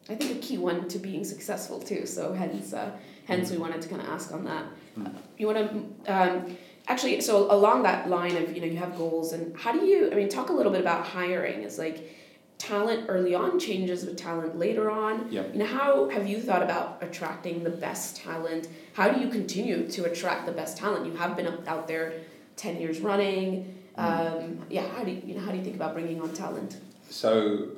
I 0.10 0.16
think 0.16 0.38
a 0.38 0.40
key 0.40 0.58
one 0.58 0.88
to 0.88 0.98
being 0.98 1.24
successful 1.24 1.80
too. 1.80 2.08
So 2.08 2.34
hence, 2.34 2.74
uh, 2.74 2.90
hence 3.28 3.50
mm. 3.50 3.52
we 3.52 3.58
wanted 3.60 3.80
to 3.84 3.90
kind 3.90 4.02
of 4.02 4.10
ask 4.10 4.34
on 4.34 4.44
that. 4.46 4.66
Mm. 4.98 5.14
You 5.38 5.46
want 5.46 5.58
to 6.06 6.12
um, 6.12 6.58
actually 6.90 7.22
so 7.22 7.50
along 7.52 7.84
that 7.84 8.10
line 8.10 8.36
of 8.36 8.54
you 8.54 8.62
know 8.62 8.68
you 8.68 8.78
have 8.78 8.98
goals 8.98 9.32
and 9.32 9.56
how 9.56 9.72
do 9.72 9.86
you 9.86 10.12
i 10.12 10.16
mean 10.16 10.28
talk 10.28 10.50
a 10.50 10.54
little 10.54 10.72
bit 10.72 10.82
about 10.82 11.06
hiring. 11.06 11.62
Is 11.62 11.78
like 11.78 12.16
talent 12.58 13.06
early 13.08 13.34
on 13.34 13.58
changes 13.58 14.04
with 14.04 14.18
talent 14.18 14.58
later 14.58 14.92
on. 14.92 15.32
Yeah. 15.32 15.44
you 15.54 15.60
know 15.60 15.66
how 15.66 16.10
have 16.10 16.28
you 16.28 16.42
thought 16.42 16.64
about 16.64 16.98
attracting 17.02 17.64
the 17.64 17.70
best 17.70 18.18
talent? 18.18 18.68
How 18.94 19.08
do 19.10 19.22
you 19.22 19.30
continue 19.30 19.88
to 19.92 20.06
attract 20.06 20.46
the 20.46 20.52
best 20.52 20.78
talent? 20.78 21.06
You 21.06 21.14
have 21.14 21.38
been 21.38 21.48
out 21.68 21.88
there 21.88 22.14
10 22.58 22.82
years 22.82 23.00
running. 23.00 23.76
Mm. 23.98 24.04
um, 24.04 24.66
yeah 24.70 24.88
how 24.96 25.04
do 25.04 25.12
you, 25.12 25.22
you 25.26 25.36
know 25.36 25.42
how 25.42 25.52
do 25.52 25.58
you 25.58 25.64
think 25.64 25.76
about 25.76 25.94
bringing 25.94 26.20
on 26.22 26.34
talent? 26.34 26.78
So 27.10 27.70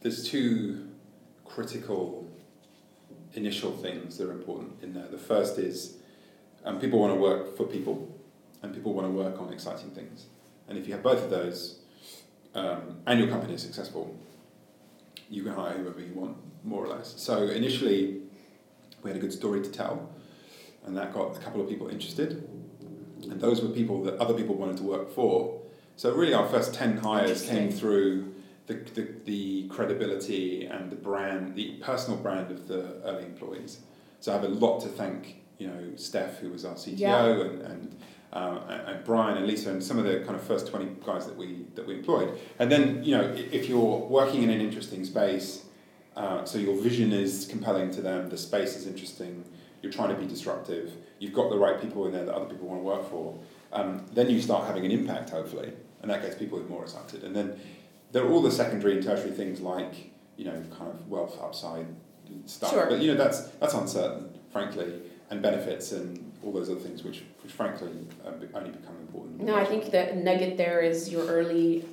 there's 0.00 0.28
two 0.28 0.88
critical 1.44 2.28
initial 3.34 3.72
things 3.72 4.18
that 4.18 4.28
are 4.28 4.32
important 4.32 4.82
in 4.82 4.92
there. 4.94 5.08
The 5.08 5.18
first 5.18 5.58
is 5.58 5.96
um, 6.64 6.78
people 6.78 6.98
want 6.98 7.14
to 7.14 7.20
work 7.20 7.56
for 7.56 7.64
people 7.64 8.08
and 8.62 8.74
people 8.74 8.94
want 8.94 9.06
to 9.06 9.12
work 9.12 9.40
on 9.40 9.52
exciting 9.52 9.90
things. 9.90 10.26
And 10.68 10.78
if 10.78 10.86
you 10.86 10.92
have 10.94 11.02
both 11.02 11.22
of 11.22 11.30
those, 11.30 11.80
um, 12.54 12.98
and 13.06 13.18
your 13.18 13.28
company 13.28 13.54
is 13.54 13.62
successful, 13.62 14.16
you 15.28 15.42
can 15.42 15.54
hire 15.54 15.72
whoever 15.78 16.00
you 16.00 16.12
want, 16.14 16.36
more 16.64 16.84
or 16.84 16.88
less. 16.88 17.14
So 17.16 17.44
initially, 17.44 18.20
we 19.02 19.10
had 19.10 19.16
a 19.16 19.20
good 19.20 19.32
story 19.32 19.62
to 19.62 19.70
tell, 19.70 20.10
and 20.84 20.96
that 20.96 21.12
got 21.12 21.36
a 21.36 21.40
couple 21.40 21.60
of 21.60 21.68
people 21.68 21.88
interested. 21.88 22.48
And 23.22 23.40
those 23.40 23.62
were 23.62 23.68
people 23.68 24.02
that 24.04 24.16
other 24.18 24.34
people 24.34 24.54
wanted 24.54 24.76
to 24.78 24.82
work 24.82 25.10
for. 25.14 25.60
So 25.96 26.12
really, 26.12 26.34
our 26.34 26.48
first 26.48 26.74
ten 26.74 26.98
hires 26.98 27.42
came 27.42 27.70
through 27.70 28.34
the, 28.66 28.74
the, 28.74 29.08
the 29.24 29.68
credibility 29.68 30.66
and 30.66 30.90
the 30.90 30.96
brand, 30.96 31.54
the 31.54 31.72
personal 31.80 32.18
brand 32.18 32.50
of 32.50 32.68
the 32.68 33.00
early 33.04 33.24
employees. 33.24 33.80
So 34.20 34.32
I 34.32 34.36
have 34.36 34.44
a 34.44 34.48
lot 34.48 34.80
to 34.80 34.88
thank, 34.88 35.42
you 35.58 35.66
know, 35.66 35.92
Steph, 35.96 36.38
who 36.38 36.50
was 36.50 36.64
our 36.64 36.74
CTO, 36.74 36.98
yeah. 36.98 37.26
and, 37.26 37.62
and 37.62 37.96
um, 38.32 38.58
and 38.68 39.04
Brian 39.04 39.36
and 39.36 39.46
Lisa 39.46 39.70
and 39.70 39.82
some 39.82 39.98
of 39.98 40.04
the 40.04 40.20
kind 40.20 40.34
of 40.34 40.42
first 40.42 40.68
20 40.68 40.96
guys 41.04 41.26
that 41.26 41.36
we 41.36 41.66
that 41.74 41.86
we 41.86 41.94
employed. 41.94 42.38
And 42.58 42.72
then, 42.72 43.04
you 43.04 43.16
know, 43.16 43.32
if 43.36 43.68
you're 43.68 43.98
working 43.98 44.42
in 44.42 44.50
an 44.50 44.60
interesting 44.60 45.04
space, 45.04 45.66
uh, 46.16 46.44
so 46.44 46.58
your 46.58 46.76
vision 46.80 47.12
is 47.12 47.46
compelling 47.50 47.90
to 47.92 48.00
them, 48.00 48.30
the 48.30 48.38
space 48.38 48.76
is 48.76 48.86
interesting, 48.86 49.44
you're 49.82 49.92
trying 49.92 50.14
to 50.14 50.20
be 50.20 50.26
disruptive, 50.26 50.92
you've 51.18 51.32
got 51.32 51.50
the 51.50 51.58
right 51.58 51.80
people 51.80 52.06
in 52.06 52.12
there 52.12 52.24
that 52.24 52.34
other 52.34 52.46
people 52.46 52.68
want 52.68 52.80
to 52.80 52.84
work 52.84 53.08
for, 53.10 53.38
um, 53.72 54.04
then 54.12 54.30
you 54.30 54.40
start 54.40 54.66
having 54.66 54.84
an 54.84 54.90
impact, 54.90 55.30
hopefully, 55.30 55.72
and 56.00 56.10
that 56.10 56.22
gets 56.22 56.36
people 56.36 56.58
more 56.64 56.82
excited. 56.82 57.24
And 57.24 57.34
then 57.34 57.58
there 58.12 58.24
are 58.24 58.30
all 58.30 58.42
the 58.42 58.50
secondary 58.50 58.94
and 58.94 59.02
tertiary 59.02 59.30
things 59.30 59.60
like, 59.60 60.12
you 60.36 60.44
know, 60.44 60.62
kind 60.76 60.90
of 60.90 61.08
wealth 61.08 61.38
upside 61.42 61.86
stuff. 62.46 62.70
Sure. 62.70 62.86
But, 62.86 63.00
you 63.00 63.12
know, 63.12 63.16
that's, 63.16 63.46
that's 63.60 63.74
uncertain, 63.74 64.38
frankly, 64.50 64.92
and 65.30 65.40
benefits 65.40 65.92
and 65.92 66.31
all 66.44 66.52
those 66.52 66.70
other 66.70 66.80
things, 66.80 67.02
which, 67.02 67.22
which 67.42 67.52
frankly 67.52 67.90
uh, 68.24 68.30
only 68.54 68.70
become 68.70 68.96
important. 69.00 69.40
No, 69.42 69.56
I 69.56 69.64
think 69.64 69.90
the 69.90 70.14
nugget 70.14 70.56
there 70.56 70.80
is 70.80 71.10
your 71.10 71.26
early, 71.26 71.84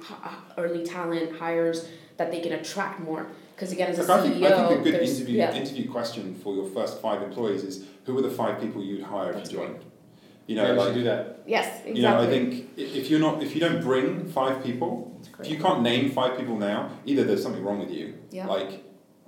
early 0.57 0.85
talent 0.85 1.37
hires 1.37 1.87
that 2.17 2.31
they 2.31 2.41
can 2.41 2.53
attract 2.53 2.99
more. 2.99 3.27
Because 3.55 3.71
again, 3.71 3.89
as 3.89 3.99
a 3.99 4.01
Look, 4.03 4.11
I 4.11 4.27
CEO, 4.27 4.31
think, 4.31 4.43
I 4.45 4.67
think 4.67 4.79
a 4.79 4.83
good 4.83 5.01
interview, 5.01 5.37
yeah. 5.37 5.53
interview 5.53 5.89
question 5.89 6.35
for 6.35 6.55
your 6.55 6.67
first 6.69 7.01
five 7.01 7.21
employees 7.21 7.63
is 7.63 7.85
who 8.05 8.17
are 8.17 8.21
the 8.21 8.29
five 8.29 8.61
people 8.61 8.83
you'd 8.83 9.03
hire 9.03 9.33
That's 9.33 9.49
if 9.49 9.53
you 9.53 9.59
joined? 9.59 9.85
You 10.47 10.55
know, 10.55 10.63
Maybe 10.63 10.77
like 10.77 10.87
should 10.87 10.95
do 10.95 11.03
that. 11.03 11.43
yes, 11.45 11.67
exactly. 11.85 11.95
you 11.95 12.01
know, 12.01 12.19
I 12.19 12.25
think 12.25 12.69
if 12.75 13.09
you're 13.09 13.19
not 13.19 13.43
if 13.43 13.53
you 13.53 13.61
don't 13.61 13.81
bring 13.81 14.27
five 14.29 14.63
people, 14.63 15.21
if 15.39 15.47
you 15.47 15.59
can't 15.59 15.83
name 15.83 16.11
five 16.11 16.37
people 16.37 16.57
now, 16.57 16.89
either 17.05 17.23
there's 17.23 17.43
something 17.43 17.63
wrong 17.63 17.79
with 17.79 17.91
you, 17.91 18.17
yeah. 18.31 18.47
like 18.47 18.83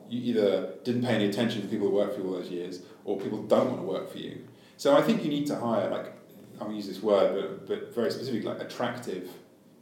you 0.10 0.34
either 0.34 0.74
didn't 0.84 1.04
pay 1.04 1.14
any 1.16 1.26
attention 1.26 1.62
to 1.62 1.68
people 1.68 1.90
who 1.90 1.96
worked 1.96 2.16
for 2.16 2.22
you 2.22 2.28
all 2.28 2.34
those 2.34 2.50
years, 2.50 2.82
or 3.06 3.20
people 3.20 3.44
don't 3.44 3.68
want 3.70 3.82
to 3.82 3.88
work 3.88 4.12
for 4.12 4.18
you. 4.18 4.48
So 4.82 4.98
I 4.98 5.04
think 5.04 5.24
you 5.24 5.30
need 5.30 5.46
to 5.46 5.56
hire 5.56 5.92
like 5.92 6.12
I'll 6.60 6.72
use 6.72 6.88
this 6.88 7.04
word, 7.04 7.36
but 7.36 7.68
but 7.68 7.94
very 7.94 8.10
specific, 8.10 8.44
like 8.44 8.60
attractive 8.60 9.30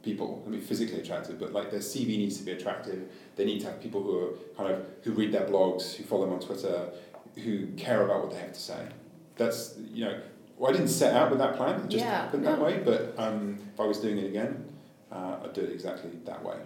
people. 0.02 0.44
I 0.46 0.50
mean 0.50 0.60
physically 0.60 1.00
attractive, 1.00 1.40
but 1.40 1.54
like 1.54 1.70
their 1.70 1.80
CV 1.80 2.08
needs 2.18 2.36
to 2.36 2.44
be 2.44 2.52
attractive. 2.52 3.10
They 3.36 3.46
need 3.46 3.60
to 3.60 3.66
have 3.68 3.80
people 3.80 4.02
who 4.02 4.18
are 4.18 4.30
kind 4.58 4.70
of 4.74 4.84
who 5.02 5.12
read 5.12 5.32
their 5.32 5.46
blogs, 5.46 5.94
who 5.94 6.04
follow 6.04 6.26
them 6.26 6.34
on 6.34 6.40
Twitter, 6.40 6.90
who 7.44 7.68
care 7.78 8.04
about 8.04 8.24
what 8.24 8.30
they 8.32 8.40
have 8.40 8.52
to 8.52 8.60
say. 8.60 8.88
That's 9.38 9.74
you 9.90 10.04
know. 10.04 10.20
Well, 10.58 10.70
I 10.70 10.74
didn't 10.76 10.88
set 11.02 11.16
out 11.16 11.30
with 11.30 11.38
that 11.38 11.56
plan. 11.56 11.80
It 11.80 11.88
just 11.88 12.04
Yeah, 12.04 12.20
happened 12.24 12.42
no. 12.42 12.50
that 12.50 12.60
way. 12.60 12.82
But 12.84 13.14
um, 13.16 13.56
if 13.72 13.80
I 13.80 13.86
was 13.86 14.00
doing 14.00 14.18
it 14.18 14.26
again, 14.26 14.62
uh, 15.10 15.36
I'd 15.44 15.54
do 15.54 15.62
it 15.62 15.70
exactly 15.70 16.10
that 16.26 16.44
way. 16.44 16.58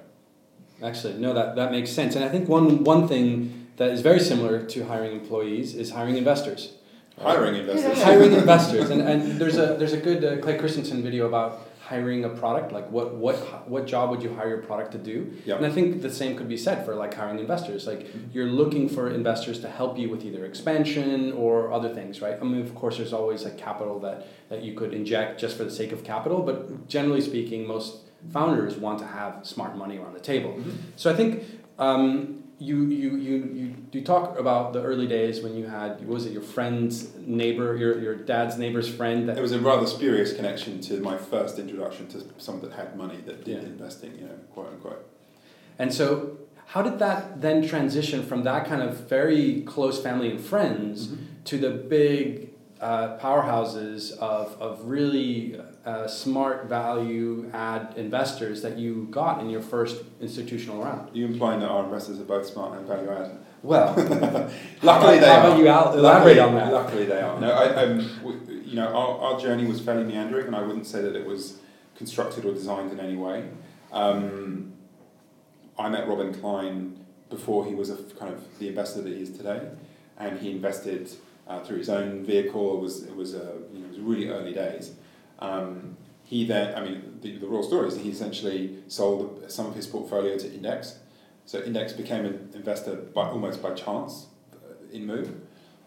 Actually, 0.83 1.15
no, 1.19 1.33
that, 1.33 1.55
that 1.55 1.71
makes 1.71 1.91
sense. 1.93 2.17
And 2.17 2.25
I 2.25 2.29
think 2.29 2.49
one, 2.49 2.83
one 2.83 3.07
thing 3.07 3.69
that 3.77 3.91
is 3.91 4.01
very 4.01 4.19
similar 4.19 4.61
to 4.67 4.87
hiring 4.87 5.13
employees 5.13 5.77
is 5.77 5.93
hiring 5.93 6.17
investors. 6.17 6.73
Hiring 7.21 7.57
investors. 7.57 8.03
hiring 8.03 8.33
investors. 8.33 8.91
And, 8.91 9.03
and 9.03 9.41
there's, 9.41 9.57
a, 9.57 9.77
there's 9.79 9.93
a 9.93 9.99
good 9.99 10.25
uh, 10.25 10.43
Clay 10.43 10.59
Christensen 10.59 11.03
video 11.03 11.27
about 11.27 11.69
hiring 11.81 12.25
a 12.25 12.29
product. 12.29 12.73
Like, 12.73 12.91
what, 12.91 13.15
what, 13.15 13.69
what 13.69 13.87
job 13.87 14.11
would 14.11 14.23
you 14.23 14.35
hire 14.35 14.49
your 14.49 14.63
product 14.63 14.93
to 14.93 14.99
do? 14.99 15.37
Yeah. 15.45 15.57
And 15.57 15.67
I 15.67 15.71
think 15.71 16.03
the 16.03 16.11
same 16.11 16.37
could 16.37 16.49
be 16.49 16.57
said 16.57 16.85
for 16.85 16.95
like 16.95 17.15
hiring 17.15 17.39
investors. 17.39 17.87
Like, 17.87 18.09
you're 18.33 18.47
looking 18.47 18.89
for 18.89 19.11
investors 19.11 19.61
to 19.61 19.69
help 19.69 19.99
you 19.99 20.09
with 20.09 20.25
either 20.25 20.45
expansion 20.45 21.33
or 21.33 21.73
other 21.73 21.95
things, 21.95 22.21
right? 22.21 22.37
I 22.41 22.45
mean, 22.45 22.63
of 22.63 22.75
course, 22.75 22.97
there's 22.97 23.13
always 23.13 23.45
like 23.45 23.59
capital 23.59 24.01
that, 24.01 24.27
that 24.49 24.63
you 24.63 24.75
could 24.75 24.95
inject 24.95 25.39
just 25.39 25.57
for 25.57 25.65
the 25.65 25.71
sake 25.71 25.93
of 25.93 26.05
capital, 26.05 26.43
but 26.43 26.89
generally 26.89 27.21
speaking, 27.21 27.67
most 27.67 27.99
founders 28.33 28.77
want 28.77 28.99
to 29.01 29.07
have 29.07 29.47
smart 29.47 29.77
money 29.77 29.99
around 29.99 30.15
the 30.15 30.21
table. 30.21 30.55
Mhm. 30.55 30.77
So 30.97 31.11
I 31.13 31.15
think 31.15 31.45
um, 31.79 32.44
you, 32.59 32.85
you, 32.87 33.17
you, 33.17 33.37
you, 33.53 33.75
you 33.93 34.03
talk 34.03 34.39
about 34.39 34.73
the 34.73 34.83
early 34.83 35.07
days 35.07 35.43
when 35.43 35.57
you 35.57 35.67
had, 35.67 36.01
what 36.01 36.15
was 36.15 36.27
it, 36.27 36.33
your 36.33 36.43
friend's 36.43 37.15
neighbor, 37.17 37.77
your, 37.77 38.01
your 38.01 38.15
dad's 38.15 38.57
neighbor's 38.57 38.89
friend 38.89 39.29
that 39.29 39.35
There 39.35 39.43
was 39.43 39.53
a 39.53 39.59
rather 39.59 39.87
spurious 39.87 40.33
connection 40.33 40.81
to 40.83 41.01
my 41.01 41.19
first 41.19 41.59
introduction 41.59 42.07
to 42.09 42.25
someone 42.39 42.69
that 42.69 42.77
had 42.77 42.97
money 42.97 43.19
that 43.27 43.45
did 43.45 43.63
Yeah. 43.63 43.69
investing, 43.69 44.15
you 44.17 44.27
know, 44.27 44.39
quote 44.53 44.69
unquote. 44.69 45.05
And 45.79 45.93
so, 45.93 46.39
how 46.67 46.83
did 46.83 46.99
that 46.99 47.41
then 47.43 47.67
transition 47.67 48.25
from 48.25 48.43
that 48.45 48.67
kind 48.67 48.83
of 48.83 49.09
very 49.09 49.63
close 49.63 50.03
family 50.03 50.31
and 50.31 50.41
friends 50.41 51.09
mm-hmm. 51.09 51.25
to 51.45 51.59
the 51.59 51.71
big 51.71 52.54
uh, 52.81 53.19
powerhouses 53.19 54.17
of, 54.19 54.61
of 54.61 54.85
really 54.85 55.61
uh, 55.85 56.07
smart 56.07 56.67
value 56.67 57.51
add 57.53 57.95
investors 57.97 58.63
that 58.63 58.79
you 58.79 59.07
got 59.11 59.41
in 59.41 59.49
your 59.51 59.63
first 59.63 60.03
institutional 60.21 60.83
round? 60.83 61.15
You 61.15 61.27
implying 61.27 61.61
that 61.61 61.69
our 61.69 61.85
investors 61.85 62.21
are 62.21 62.25
both 62.25 62.47
smart 62.47 62.79
and 62.79 62.87
value 62.87 63.11
add? 63.11 63.39
Well, 63.63 63.95
Luckily, 64.83 65.19
they 65.21 65.29
are. 65.29 65.57
you 65.57 65.67
elaborate 65.67 66.03
luckily, 66.03 66.39
on 66.39 66.55
that? 66.55 66.73
Luckily, 66.73 67.05
they 67.07 67.21
are. 67.21 67.41
No, 67.41 67.51
I, 67.51 67.85
um, 67.85 68.11
we, 68.23 68.55
you 68.57 68.75
know, 68.77 68.89
our, 68.89 69.19
our 69.33 69.41
journey 69.41 69.67
was 69.67 69.81
fairly 69.81 70.05
meandering, 70.05 70.47
and 70.47 70.55
I 70.55 70.61
wouldn't 70.61 70.87
say 70.87 71.01
that 71.01 71.17
it 71.17 71.27
was 71.27 71.59
constructed 71.97 72.45
or 72.45 72.53
designed 72.53 72.93
in 72.93 73.01
any 73.01 73.17
way. 73.17 73.49
Um, 73.91 74.75
I 75.79 75.89
met 75.89 76.07
Robin 76.07 76.35
Klein 76.35 77.05
before 77.31 77.65
he 77.65 77.75
was 77.75 77.89
a 77.89 77.95
f- 77.95 78.19
kind 78.19 78.33
of 78.33 78.59
the 78.59 78.69
investor 78.69 79.01
that 79.01 79.13
he 79.13 79.23
is 79.23 79.31
today, 79.31 79.63
and 80.19 80.39
he 80.39 80.51
invested 80.51 81.11
uh, 81.47 81.61
through 81.61 81.79
his 81.79 81.89
own 81.89 82.25
vehicle. 82.25 82.77
It 82.77 82.81
was 82.81 83.05
it 83.05 83.17
was 83.17 83.35
a 83.35 83.59
you 83.73 83.81
know 83.81 83.87
it 83.87 83.91
was 83.91 84.01
really 84.01 84.29
early 84.29 84.53
days. 84.53 84.93
Um, 85.39 85.97
he 86.25 86.47
then, 86.47 86.75
I 86.75 86.83
mean, 86.83 87.19
the, 87.21 87.37
the 87.37 87.47
raw 87.47 87.61
story 87.61 87.87
is 87.89 87.97
he 87.97 88.09
essentially 88.09 88.79
sold 88.89 89.45
some 89.49 89.67
of 89.67 89.75
his 89.75 89.87
portfolio 89.87 90.39
to 90.39 90.53
Index. 90.53 90.99
So 91.45 91.63
Index 91.63 91.93
became 91.93 92.25
an 92.25 92.51
investor 92.55 92.97
by 92.97 93.29
almost 93.29 93.63
by 93.63 93.75
chance 93.75 94.27
uh, 94.55 94.73
in 94.91 95.07
Moo. 95.07 95.27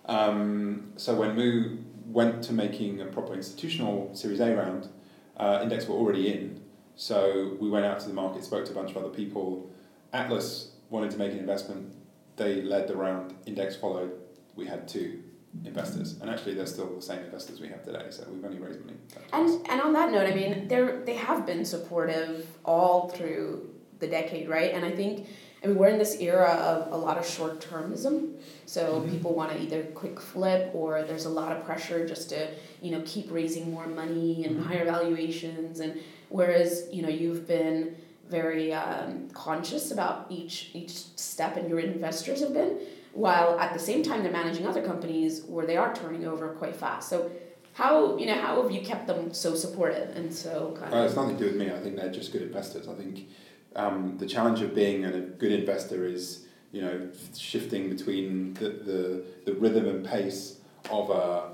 Um, 0.06 0.94
so 0.96 1.16
when 1.16 1.36
Moo 1.36 1.78
went 2.06 2.44
to 2.44 2.54
making 2.54 3.02
a 3.02 3.06
proper 3.06 3.34
institutional 3.34 4.14
Series 4.16 4.40
A 4.40 4.56
round, 4.56 4.90
uh, 5.38 5.60
Index 5.64 5.88
were 5.88 5.96
already 5.96 6.32
in. 6.32 6.62
So 6.96 7.58
we 7.60 7.70
went 7.70 7.86
out 7.86 8.00
to 8.02 8.08
the 8.08 8.14
market, 8.14 8.44
spoke 8.44 8.66
to 8.66 8.72
a 8.72 8.76
bunch 8.76 8.92
of 8.92 8.98
other 8.98 9.10
people. 9.10 9.72
Atlas 10.14 10.72
wanted 10.92 11.10
to 11.12 11.18
make 11.18 11.32
an 11.32 11.40
investment. 11.40 11.94
They 12.36 12.62
led 12.62 12.88
the 12.88 12.96
round. 12.96 13.34
Index 13.48 13.76
followed. 13.76 14.12
We 14.56 14.68
had 14.68 14.88
two 14.88 15.24
investors, 15.66 16.18
and 16.22 16.30
actually 16.30 16.54
they're 16.56 16.66
still 16.66 16.88
the 16.96 17.02
same 17.02 17.20
investors 17.20 17.60
we 17.60 17.68
have 17.68 17.84
today. 17.84 18.06
So 18.10 18.26
we've 18.32 18.44
only 18.44 18.60
raised 18.60 18.80
money. 18.86 18.98
twice. 19.12 19.26
And 19.34 19.68
and 19.70 19.82
on 19.82 19.94
that 19.94 20.12
note, 20.12 20.28
I 20.28 20.34
mean, 20.36 20.68
they're 20.68 21.00
they 21.06 21.16
have 21.16 21.46
been 21.46 21.66
supportive 21.66 22.48
all 22.66 23.10
through 23.10 23.70
the 24.00 24.08
decade, 24.08 24.48
right? 24.50 24.74
And 24.74 24.86
I 24.86 24.92
think 24.92 25.28
I 25.64 25.68
mean 25.68 25.76
we're 25.78 25.88
in 25.90 25.98
this 25.98 26.18
era 26.20 26.50
of 26.52 26.92
a 26.92 26.98
lot 26.98 27.18
of 27.18 27.26
short 27.26 27.60
termism. 27.60 28.34
So 28.66 29.02
Mhm. 29.02 29.10
people 29.12 29.34
want 29.34 29.52
to 29.54 29.62
either 29.62 29.84
quick 29.96 30.20
flip 30.20 30.72
or 30.74 31.04
there's 31.04 31.26
a 31.26 31.30
lot 31.30 31.52
of 31.56 31.64
pressure 31.66 32.08
just 32.08 32.30
to, 32.30 32.50
you 32.82 32.92
know, 32.92 33.02
keep 33.06 33.32
raising 33.32 33.72
more 33.72 33.88
money 33.88 34.46
and 34.46 34.58
Mhm. 34.58 34.64
higher 34.68 34.86
valuations 34.86 35.80
and 35.80 36.00
whereas, 36.30 36.88
you 36.92 37.02
know, 37.02 37.10
you've 37.10 37.48
been 37.48 37.96
very 38.30 38.74
um, 38.74 39.30
conscious 39.34 39.92
about 39.92 40.26
each 40.30 40.70
each 40.74 40.92
step 41.18 41.56
and 41.58 41.68
your 41.70 41.80
investors 41.80 42.42
have 42.42 42.54
been 42.54 42.78
while 43.14 43.60
at 43.60 43.74
the 43.74 43.80
same 43.80 44.04
time 44.04 44.24
they're 44.24 44.32
managing 44.32 44.66
other 44.68 44.82
companies 44.82 45.44
where 45.44 45.66
they 45.66 45.78
are 45.78 45.94
turning 45.96 46.26
over 46.26 46.50
quite 46.50 46.76
fast. 46.76 47.10
So 47.10 47.32
how 47.74 48.18
you 48.18 48.26
know 48.26 48.36
how 48.36 48.62
have 48.62 48.72
you 48.72 48.82
kept 48.82 49.08
them 49.08 49.34
so 49.34 49.56
supportive 49.56 50.16
and 50.16 50.34
so 50.34 50.76
kind 50.80 50.94
Uh, 50.94 50.98
of 50.98 51.06
it's 51.06 51.16
nothing 51.16 51.38
to 51.38 51.44
do 51.44 51.52
with 51.52 51.56
me. 51.62 51.72
I 51.72 51.80
think 51.80 51.96
they're 51.96 52.12
just 52.12 52.32
good 52.32 52.42
investors. 52.42 52.88
I 52.88 52.94
think 52.96 53.28
um, 53.76 54.18
the 54.18 54.26
challenge 54.26 54.62
of 54.62 54.74
being 54.74 55.06
a 55.06 55.20
good 55.22 55.52
investor 55.52 56.06
is 56.06 56.46
you 56.72 56.82
know 56.82 57.10
shifting 57.36 57.90
between 57.90 58.54
the, 58.56 58.70
the, 58.70 59.24
the 59.46 59.54
rhythm 59.54 59.86
and 59.88 60.06
pace 60.06 60.60
of 60.90 61.10
a 61.10 61.52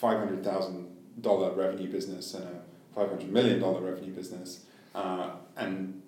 five 0.00 0.18
hundred 0.18 0.44
thousand 0.44 0.88
dollar 1.20 1.52
revenue 1.52 1.90
business 1.90 2.34
and 2.34 2.44
a 2.44 2.94
five 2.94 3.08
hundred 3.08 3.30
million 3.30 3.60
dollar 3.60 3.80
revenue 3.80 4.12
business, 4.12 4.64
uh, 4.94 5.30
and 5.56 6.00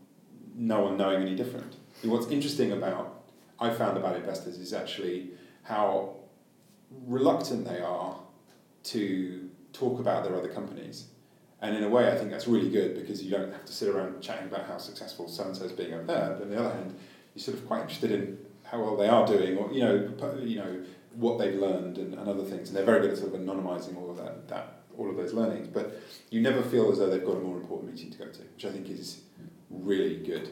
no 0.56 0.80
one 0.82 0.96
knowing 0.96 1.22
any 1.22 1.34
different. 1.34 1.76
And 2.02 2.12
what's 2.12 2.28
interesting 2.28 2.72
about 2.72 3.15
I 3.58 3.70
found 3.70 3.96
about 3.96 4.16
investors 4.16 4.58
is 4.58 4.72
actually 4.72 5.30
how 5.62 6.16
reluctant 7.06 7.66
they 7.66 7.80
are 7.80 8.18
to 8.84 9.50
talk 9.72 9.98
about 10.00 10.24
their 10.24 10.36
other 10.36 10.48
companies. 10.48 11.06
And 11.60 11.74
in 11.74 11.82
a 11.82 11.88
way, 11.88 12.10
I 12.12 12.16
think 12.16 12.30
that's 12.30 12.46
really 12.46 12.70
good 12.70 12.94
because 12.94 13.22
you 13.22 13.30
don't 13.30 13.50
have 13.52 13.64
to 13.64 13.72
sit 13.72 13.88
around 13.88 14.20
chatting 14.20 14.46
about 14.46 14.66
how 14.66 14.78
successful 14.78 15.28
so 15.28 15.44
and 15.44 15.56
so 15.56 15.64
is 15.64 15.72
being 15.72 15.94
over 15.94 16.04
there. 16.04 16.34
But 16.34 16.42
on 16.42 16.50
the 16.50 16.58
other 16.58 16.74
hand, 16.74 16.94
you're 17.34 17.42
sort 17.42 17.56
of 17.56 17.66
quite 17.66 17.82
interested 17.82 18.12
in 18.12 18.38
how 18.64 18.80
well 18.80 18.96
they 18.96 19.08
are 19.08 19.26
doing, 19.26 19.56
or 19.56 19.72
you 19.72 19.80
know, 19.80 20.12
you 20.42 20.56
know 20.56 20.82
what 21.14 21.38
they've 21.38 21.58
learned 21.58 21.98
and, 21.98 22.14
and 22.14 22.28
other 22.28 22.44
things. 22.44 22.68
And 22.68 22.76
they're 22.76 22.84
very 22.84 23.00
good 23.00 23.12
at 23.12 23.18
sort 23.18 23.34
of 23.34 23.40
anonymizing 23.40 23.96
all 23.96 24.10
of 24.10 24.18
that, 24.18 24.48
that 24.48 24.82
all 24.98 25.08
of 25.08 25.16
those 25.16 25.32
learnings. 25.32 25.66
But 25.68 26.00
you 26.30 26.40
never 26.42 26.62
feel 26.62 26.90
as 26.92 26.98
though 26.98 27.08
they've 27.08 27.24
got 27.24 27.36
a 27.36 27.40
more 27.40 27.56
important 27.56 27.92
meeting 27.92 28.10
to 28.10 28.18
go 28.18 28.26
to, 28.26 28.42
which 28.54 28.64
I 28.64 28.70
think 28.70 28.88
is 28.90 29.22
really 29.70 30.16
good, 30.16 30.50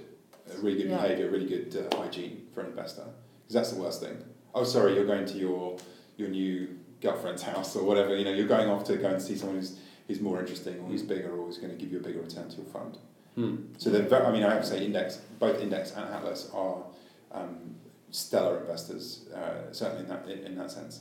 really 0.60 0.82
good 0.82 0.90
Yeah. 0.90 1.02
behaviour, 1.02 1.30
really 1.30 1.46
good 1.46 1.88
uh, 1.92 1.96
hygiene 1.96 2.46
for 2.52 2.60
an 2.60 2.68
investor. 2.68 3.04
Because 3.42 3.54
that's 3.54 3.72
the 3.72 3.80
worst 3.80 4.00
thing. 4.02 4.16
Oh, 4.54 4.64
sorry, 4.64 4.94
you're 4.94 5.06
going 5.06 5.26
to 5.26 5.38
your 5.38 5.76
your 6.16 6.28
new 6.28 6.68
girlfriend's 7.00 7.42
house 7.42 7.74
or 7.76 7.82
whatever. 7.84 8.16
You 8.16 8.24
know, 8.24 8.32
you're 8.32 8.46
going 8.46 8.68
off 8.68 8.84
to 8.84 8.96
go 8.96 9.08
and 9.08 9.20
see 9.20 9.36
someone 9.36 9.56
who's 9.58 9.78
who's 10.06 10.20
more 10.20 10.38
interesting 10.40 10.74
or 10.80 10.86
who's 10.88 11.02
bigger 11.02 11.32
or 11.32 11.46
who's 11.46 11.58
going 11.58 11.70
to 11.72 11.76
give 11.78 11.90
you 11.90 11.98
a 11.98 12.02
bigger 12.02 12.20
return 12.20 12.48
to 12.50 12.56
your 12.56 12.66
fund. 12.66 12.98
Hmm. 13.34 13.56
So 13.78 13.90
they're 13.90 14.02
very, 14.02 14.24
I 14.26 14.30
mean, 14.30 14.44
I 14.44 14.52
have 14.54 14.62
to 14.62 14.68
say, 14.68 14.84
Index, 14.84 15.16
both 15.40 15.60
Index 15.60 15.90
and 15.92 16.04
Atlas 16.14 16.50
are 16.54 16.84
um, 17.32 17.74
stellar 18.12 18.60
investors, 18.60 19.26
uh, 19.34 19.72
certainly 19.72 20.02
in 20.04 20.08
that 20.08 20.28
in, 20.28 20.38
in 20.46 20.58
that 20.58 20.70
sense. 20.70 21.00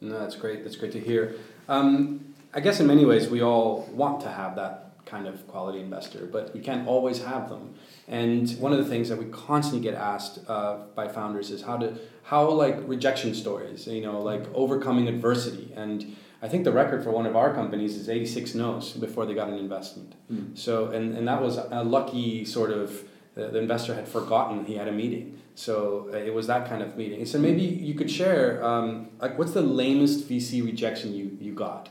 No, 0.00 0.18
that's 0.18 0.36
great. 0.36 0.62
That's 0.64 0.76
great 0.76 0.92
to 0.92 1.00
hear. 1.00 1.34
Um, 1.68 2.34
I 2.54 2.60
guess 2.60 2.80
in 2.80 2.86
many 2.86 3.04
ways 3.04 3.28
we 3.28 3.42
all 3.42 3.82
want 3.92 4.20
to 4.22 4.30
have 4.30 4.56
that 4.56 4.85
kind 5.06 5.26
of 5.26 5.46
quality 5.46 5.80
investor, 5.80 6.26
but 6.26 6.52
we 6.52 6.60
can't 6.60 6.86
always 6.86 7.22
have 7.22 7.48
them. 7.48 7.74
And 8.08 8.50
one 8.58 8.72
of 8.72 8.78
the 8.78 8.84
things 8.84 9.08
that 9.08 9.18
we 9.18 9.26
constantly 9.26 9.80
get 9.80 9.94
asked 9.94 10.40
uh, 10.48 10.78
by 10.94 11.08
founders 11.08 11.50
is 11.50 11.62
how 11.62 11.76
to 11.78 11.98
how 12.24 12.50
like 12.50 12.76
rejection 12.86 13.34
stories, 13.34 13.86
you 13.86 14.02
know, 14.02 14.20
like 14.20 14.44
overcoming 14.52 15.06
adversity. 15.08 15.72
And 15.76 16.16
I 16.42 16.48
think 16.48 16.64
the 16.64 16.72
record 16.72 17.04
for 17.04 17.12
one 17.12 17.24
of 17.24 17.36
our 17.36 17.54
companies 17.54 17.96
is 17.96 18.08
eighty 18.08 18.26
six 18.26 18.54
no's 18.54 18.92
before 18.92 19.24
they 19.26 19.34
got 19.34 19.48
an 19.48 19.58
investment. 19.58 20.14
So 20.54 20.88
and, 20.88 21.16
and 21.16 21.26
that 21.28 21.40
was 21.40 21.56
a 21.56 21.84
lucky 21.84 22.44
sort 22.44 22.70
of 22.70 23.04
the, 23.34 23.48
the 23.48 23.58
investor 23.58 23.94
had 23.94 24.08
forgotten 24.08 24.64
he 24.64 24.74
had 24.74 24.88
a 24.88 24.92
meeting. 24.92 25.40
So 25.54 26.10
uh, 26.12 26.16
it 26.16 26.34
was 26.34 26.46
that 26.48 26.68
kind 26.68 26.82
of 26.82 26.96
meeting. 26.96 27.24
So 27.24 27.38
maybe 27.38 27.62
you 27.62 27.94
could 27.94 28.10
share 28.10 28.62
um, 28.64 29.08
like 29.20 29.38
what's 29.38 29.52
the 29.52 29.62
lamest 29.62 30.28
VC 30.28 30.64
rejection 30.64 31.14
you, 31.14 31.36
you 31.40 31.54
got? 31.54 31.88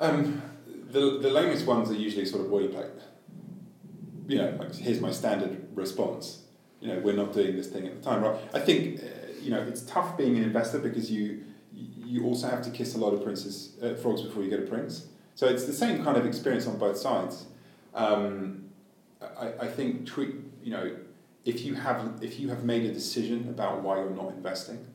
Um, 0.00 0.42
the 0.88 1.18
the 1.18 1.30
lamest 1.30 1.66
ones 1.66 1.90
are 1.90 1.94
usually 1.94 2.26
sort 2.26 2.44
of 2.44 2.50
boilerplate. 2.50 2.90
You 4.26 4.38
know, 4.38 4.56
like 4.58 4.74
here's 4.74 5.00
my 5.00 5.10
standard 5.10 5.68
response. 5.74 6.44
you 6.80 6.88
know, 6.88 6.98
we're 7.00 7.16
not 7.16 7.32
doing 7.32 7.56
this 7.56 7.68
thing 7.68 7.86
at 7.86 7.94
the 7.96 8.02
time. 8.02 8.22
Right? 8.22 8.38
I 8.54 8.60
think, 8.60 9.00
uh, 9.00 9.06
you 9.40 9.50
know, 9.50 9.60
it's 9.62 9.82
tough 9.82 10.16
being 10.16 10.36
an 10.36 10.44
investor 10.44 10.78
because 10.78 11.10
you 11.10 11.44
you 11.72 12.24
also 12.24 12.48
have 12.48 12.62
to 12.62 12.70
kiss 12.70 12.94
a 12.94 12.98
lot 12.98 13.12
of 13.12 13.22
princes, 13.22 13.76
uh, 13.82 13.94
frogs 13.94 14.22
before 14.22 14.42
you 14.42 14.50
get 14.50 14.60
a 14.60 14.66
prince. 14.66 15.06
So 15.34 15.46
it's 15.46 15.66
the 15.66 15.72
same 15.72 16.02
kind 16.02 16.16
of 16.16 16.26
experience 16.26 16.66
on 16.66 16.78
both 16.78 16.96
sides. 16.96 17.46
Um, 17.94 18.70
I, 19.20 19.52
I 19.60 19.66
think 19.68 20.06
tweet, 20.06 20.34
you 20.62 20.72
know, 20.72 20.96
if 21.44 21.64
you 21.64 21.74
have 21.74 22.18
if 22.22 22.40
you 22.40 22.48
have 22.48 22.64
made 22.64 22.84
a 22.84 22.92
decision 22.92 23.48
about 23.48 23.82
why 23.82 23.98
you're 23.98 24.10
not 24.10 24.32
investing, 24.32 24.86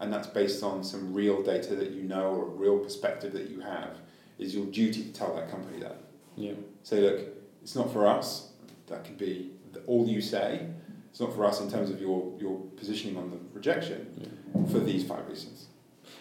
and 0.00 0.12
that's 0.12 0.28
based 0.28 0.62
on 0.62 0.84
some 0.84 1.12
real 1.12 1.42
data 1.42 1.74
that 1.74 1.90
you 1.90 2.02
know 2.02 2.26
or 2.26 2.42
a 2.44 2.50
real 2.50 2.78
perspective 2.78 3.32
that 3.32 3.50
you 3.50 3.60
have, 3.60 3.98
is 4.38 4.54
your 4.54 4.66
duty 4.66 5.02
to 5.04 5.12
tell 5.12 5.34
that 5.34 5.50
company 5.50 5.80
that. 5.80 6.00
Yeah. 6.36 6.52
Say, 6.82 7.00
look, 7.00 7.20
it's 7.62 7.74
not 7.74 7.92
for 7.92 8.06
us. 8.06 8.50
That 8.86 9.04
could 9.04 9.18
be 9.18 9.50
all 9.86 10.06
you 10.06 10.20
say. 10.20 10.66
It's 11.10 11.20
not 11.20 11.34
for 11.34 11.44
us 11.44 11.60
in 11.60 11.70
terms 11.70 11.90
of 11.90 12.00
your, 12.00 12.32
your 12.38 12.58
positioning 12.76 13.16
on 13.16 13.30
the 13.30 13.38
rejection 13.52 14.06
yeah. 14.16 14.70
for 14.70 14.78
these 14.78 15.04
five 15.04 15.26
reasons. 15.28 15.66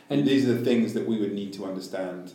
And 0.09 0.25
these 0.25 0.47
are 0.47 0.53
the 0.53 0.65
things 0.65 0.93
that 0.93 1.07
we 1.07 1.19
would 1.19 1.33
need 1.33 1.53
to 1.53 1.65
understand, 1.65 2.33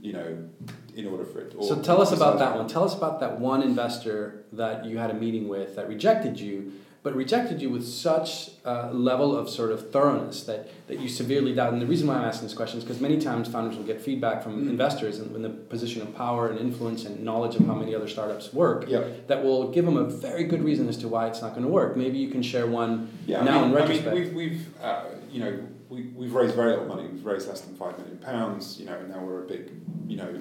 you 0.00 0.12
know, 0.12 0.48
in 0.94 1.06
order 1.06 1.24
for 1.24 1.40
it. 1.40 1.52
so 1.62 1.80
tell 1.82 2.00
us 2.00 2.12
about 2.12 2.38
that 2.38 2.56
one. 2.56 2.68
Tell 2.68 2.84
us 2.84 2.94
about 2.94 3.20
that 3.20 3.38
one 3.38 3.62
investor 3.62 4.44
that 4.52 4.84
you 4.84 4.98
had 4.98 5.10
a 5.10 5.14
meeting 5.14 5.48
with 5.48 5.76
that 5.76 5.88
rejected 5.88 6.38
you 6.40 6.72
but 7.06 7.14
rejected 7.14 7.62
you 7.62 7.70
with 7.70 7.86
such 7.86 8.50
a 8.64 8.92
level 8.92 9.38
of 9.38 9.48
sort 9.48 9.70
of 9.70 9.92
thoroughness 9.92 10.42
that, 10.42 10.68
that 10.88 10.98
you 10.98 11.08
severely 11.08 11.54
doubt. 11.54 11.72
And 11.72 11.80
the 11.80 11.86
reason 11.86 12.08
why 12.08 12.16
I'm 12.16 12.24
asking 12.24 12.48
this 12.48 12.56
question 12.56 12.78
is 12.78 12.84
because 12.84 13.00
many 13.00 13.20
times 13.20 13.46
founders 13.46 13.76
will 13.76 13.84
get 13.84 14.00
feedback 14.00 14.42
from 14.42 14.64
mm. 14.64 14.68
investors 14.68 15.20
in, 15.20 15.32
in, 15.36 15.42
the 15.42 15.50
position 15.50 16.02
of 16.02 16.12
power 16.16 16.48
and 16.48 16.58
influence 16.58 17.04
and 17.04 17.22
knowledge 17.22 17.54
of 17.54 17.64
how 17.64 17.74
many 17.74 17.94
other 17.94 18.08
startups 18.08 18.52
work 18.52 18.88
yep. 18.88 19.28
that 19.28 19.44
will 19.44 19.70
give 19.70 19.84
them 19.84 19.96
a 19.96 20.02
very 20.02 20.42
good 20.42 20.64
reason 20.64 20.88
as 20.88 20.96
to 20.96 21.06
why 21.06 21.28
it's 21.28 21.40
not 21.40 21.50
going 21.50 21.62
to 21.62 21.70
work. 21.70 21.96
Maybe 21.96 22.18
you 22.18 22.28
can 22.28 22.42
share 22.42 22.66
one 22.66 23.08
yeah, 23.24 23.40
now 23.44 23.58
I 23.58 23.60
mean, 23.60 23.70
in 23.70 23.76
retrospect. 23.76 24.08
I 24.08 24.14
mean, 24.14 24.34
we've, 24.34 24.50
we've 24.50 24.82
uh, 24.82 25.04
you 25.30 25.38
know, 25.38 25.60
we, 25.88 26.06
we've 26.06 26.34
raised 26.34 26.56
very 26.56 26.70
little 26.70 26.86
money. 26.86 27.06
We've 27.06 27.24
raised 27.24 27.46
less 27.46 27.60
than 27.60 27.76
five 27.76 27.96
million 27.98 28.18
pounds. 28.18 28.80
You 28.80 28.86
know, 28.86 28.94
and 28.94 29.10
now 29.10 29.20
we're 29.20 29.44
a 29.44 29.46
big, 29.46 29.70
you 30.08 30.16
know, 30.16 30.40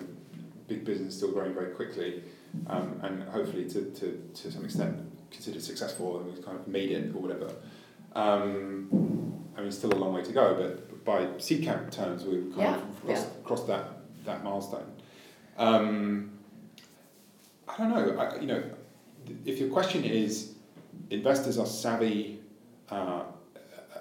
big 0.68 0.84
business 0.84 1.16
still 1.16 1.32
growing 1.32 1.54
very 1.54 1.76
quickly, 1.76 2.24
um, 2.66 3.00
and 3.04 3.22
hopefully 3.30 3.70
to, 3.70 3.92
to, 3.92 4.20
to 4.34 4.52
some 4.52 4.66
extent 4.66 5.12
considered 5.36 5.62
successful 5.62 6.18
and 6.18 6.26
we've 6.28 6.44
kind 6.44 6.58
of 6.58 6.68
made 6.68 6.92
it 6.92 7.14
or 7.16 7.22
whatever. 7.22 7.52
Um, 8.16 9.44
I 9.58 9.62
mean, 9.62 9.72
still 9.72 9.94
a 9.94 9.96
long 9.96 10.14
way 10.14 10.24
to 10.24 10.32
go, 10.32 10.56
but 10.56 11.06
by 11.06 11.26
Seedcamp 11.38 11.92
terms, 11.92 12.26
we've 12.26 12.52
kind 12.56 12.62
yeah, 12.62 12.76
of 12.76 13.06
crossed, 13.06 13.28
yeah. 13.28 13.44
crossed 13.44 13.68
that, 13.68 13.86
that 14.26 14.44
milestone. 14.44 14.92
Um, 15.58 16.32
I 17.68 17.78
don't 17.78 17.90
know. 17.90 18.18
I, 18.18 18.40
you 18.40 18.48
know, 18.48 18.64
if 19.46 19.60
your 19.60 19.70
question 19.70 20.04
is, 20.04 20.56
investors 21.10 21.58
are 21.58 21.66
savvy 21.66 22.40
uh, 22.90 23.24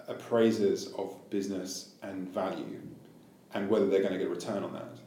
appraisers 0.09 0.89
of 0.95 1.15
business 1.31 1.95
and 2.03 2.29
value, 2.29 2.81
and 3.55 3.69
whether 3.69 3.87
they're 3.89 4.03
going 4.03 4.13
to 4.13 4.19
get 4.19 4.27
a 4.27 4.31
return 4.31 4.63
on 4.63 4.73
that, 4.73 4.99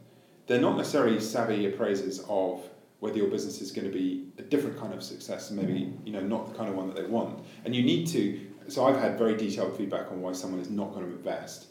they're 0.46 0.60
not 0.60 0.76
necessarily 0.76 1.20
savvy 1.20 1.66
appraisers 1.66 2.24
of 2.28 2.62
whether 3.00 3.16
your 3.16 3.28
business 3.28 3.60
is 3.60 3.70
going 3.70 3.86
to 3.86 3.96
be 3.96 4.26
a 4.38 4.42
different 4.42 4.78
kind 4.78 4.92
of 4.92 5.02
success 5.02 5.50
and 5.50 5.60
maybe 5.60 5.92
you 6.04 6.12
know 6.12 6.20
not 6.20 6.50
the 6.50 6.54
kind 6.58 6.68
of 6.68 6.74
one 6.74 6.86
that 6.88 6.96
they 6.96 7.06
want. 7.06 7.44
And 7.64 7.74
you 7.74 7.82
need 7.82 8.06
to 8.08 8.40
so 8.68 8.86
i've 8.86 9.00
had 9.00 9.16
very 9.16 9.36
detailed 9.36 9.76
feedback 9.76 10.10
on 10.10 10.20
why 10.20 10.32
someone 10.32 10.60
is 10.60 10.70
not 10.70 10.92
going 10.92 11.06
to 11.06 11.12
invest. 11.12 11.66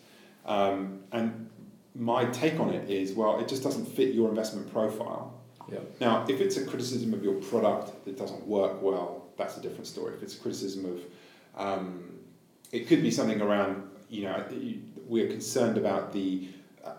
Um, 0.45 1.01
and 1.11 1.49
my 1.93 2.25
take 2.25 2.59
on 2.59 2.69
it 2.73 2.89
is 2.89 3.13
well 3.13 3.39
it 3.39 3.47
just 3.47 3.63
doesn't 3.63 3.85
fit 3.85 4.13
your 4.13 4.29
investment 4.29 4.71
profile. 4.71 5.33
Yeah. 5.69 5.79
now 5.99 6.25
if 6.29 6.39
it's 6.39 6.55
a 6.55 6.65
criticism 6.65 7.13
of 7.13 7.23
your 7.23 7.35
product 7.35 8.05
that 8.05 8.17
doesn't 8.17 8.47
work 8.47 8.81
well 8.81 9.25
that's 9.37 9.57
a 9.57 9.61
different 9.61 9.87
story. 9.87 10.15
If 10.15 10.23
it's 10.23 10.35
a 10.35 10.39
criticism 10.39 10.85
of 10.85 11.01
um, 11.55 12.19
it 12.71 12.87
could 12.87 13.01
be 13.01 13.11
something 13.11 13.41
around 13.41 13.83
you 14.09 14.23
know 14.23 14.43
we're 15.07 15.27
concerned 15.27 15.77
about 15.77 16.13
the 16.13 16.47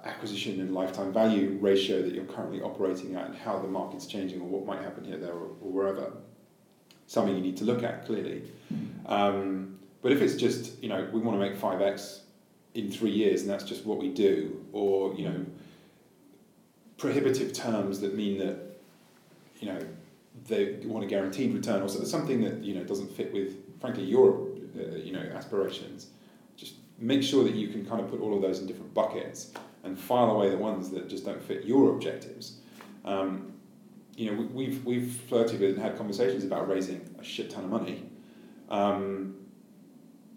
acquisition 0.04 0.60
and 0.60 0.74
lifetime 0.74 1.12
value 1.12 1.58
ratio 1.60 2.02
that 2.02 2.14
you're 2.14 2.24
currently 2.24 2.60
operating 2.60 3.14
at 3.14 3.26
and 3.26 3.36
how 3.36 3.58
the 3.58 3.68
market's 3.68 4.06
changing 4.06 4.40
or 4.40 4.48
what 4.48 4.66
might 4.66 4.82
happen 4.82 5.04
here, 5.04 5.16
there, 5.18 5.32
or, 5.32 5.50
or 5.60 5.72
wherever. 5.72 6.12
Something 7.06 7.34
you 7.36 7.42
need 7.42 7.56
to 7.58 7.64
look 7.64 7.82
at 7.82 8.06
clearly. 8.06 8.42
Um, 9.06 9.78
but 10.02 10.12
if 10.12 10.20
it's 10.20 10.34
just, 10.34 10.82
you 10.82 10.88
know, 10.88 11.08
we 11.12 11.20
want 11.20 11.40
to 11.40 11.48
make 11.48 11.58
5x 11.58 12.20
in 12.74 12.90
three 12.90 13.10
years 13.10 13.42
and 13.42 13.50
that's 13.50 13.64
just 13.64 13.84
what 13.84 13.98
we 13.98 14.08
do, 14.08 14.64
or, 14.72 15.14
you 15.14 15.24
know, 15.28 15.46
prohibitive 16.96 17.52
terms 17.52 18.00
that 18.00 18.14
mean 18.14 18.38
that, 18.38 18.58
you 19.60 19.68
know, 19.68 19.78
they 20.46 20.78
want 20.84 21.04
a 21.04 21.08
guaranteed 21.08 21.54
return 21.54 21.82
or 21.82 21.88
something 21.88 22.40
that, 22.42 22.62
you 22.62 22.74
know, 22.74 22.84
doesn't 22.84 23.10
fit 23.10 23.32
with, 23.32 23.56
frankly, 23.80 24.04
your, 24.04 24.48
uh, 24.78 24.96
you 24.96 25.12
know, 25.12 25.20
aspirations, 25.34 26.08
just 26.56 26.74
make 26.98 27.22
sure 27.22 27.44
that 27.44 27.54
you 27.54 27.68
can 27.68 27.84
kind 27.86 28.00
of 28.00 28.10
put 28.10 28.20
all 28.20 28.34
of 28.34 28.42
those 28.42 28.60
in 28.60 28.66
different 28.66 28.92
buckets 28.94 29.52
and 29.88 29.98
file 29.98 30.30
away 30.30 30.50
the 30.50 30.56
ones 30.56 30.90
that 30.90 31.08
just 31.08 31.24
don't 31.24 31.42
fit 31.42 31.64
your 31.64 31.92
objectives. 31.94 32.58
Um, 33.04 33.54
you 34.16 34.30
know, 34.30 34.48
we, 34.52 34.66
have 34.66 34.84
we've 34.84 35.12
flirted 35.28 35.60
with 35.60 35.70
and 35.70 35.78
had 35.78 35.96
conversations 35.96 36.44
about 36.44 36.68
raising 36.68 37.14
a 37.18 37.24
shit 37.24 37.50
ton 37.50 37.64
of 37.64 37.70
money. 37.70 38.08
Um, 38.68 39.36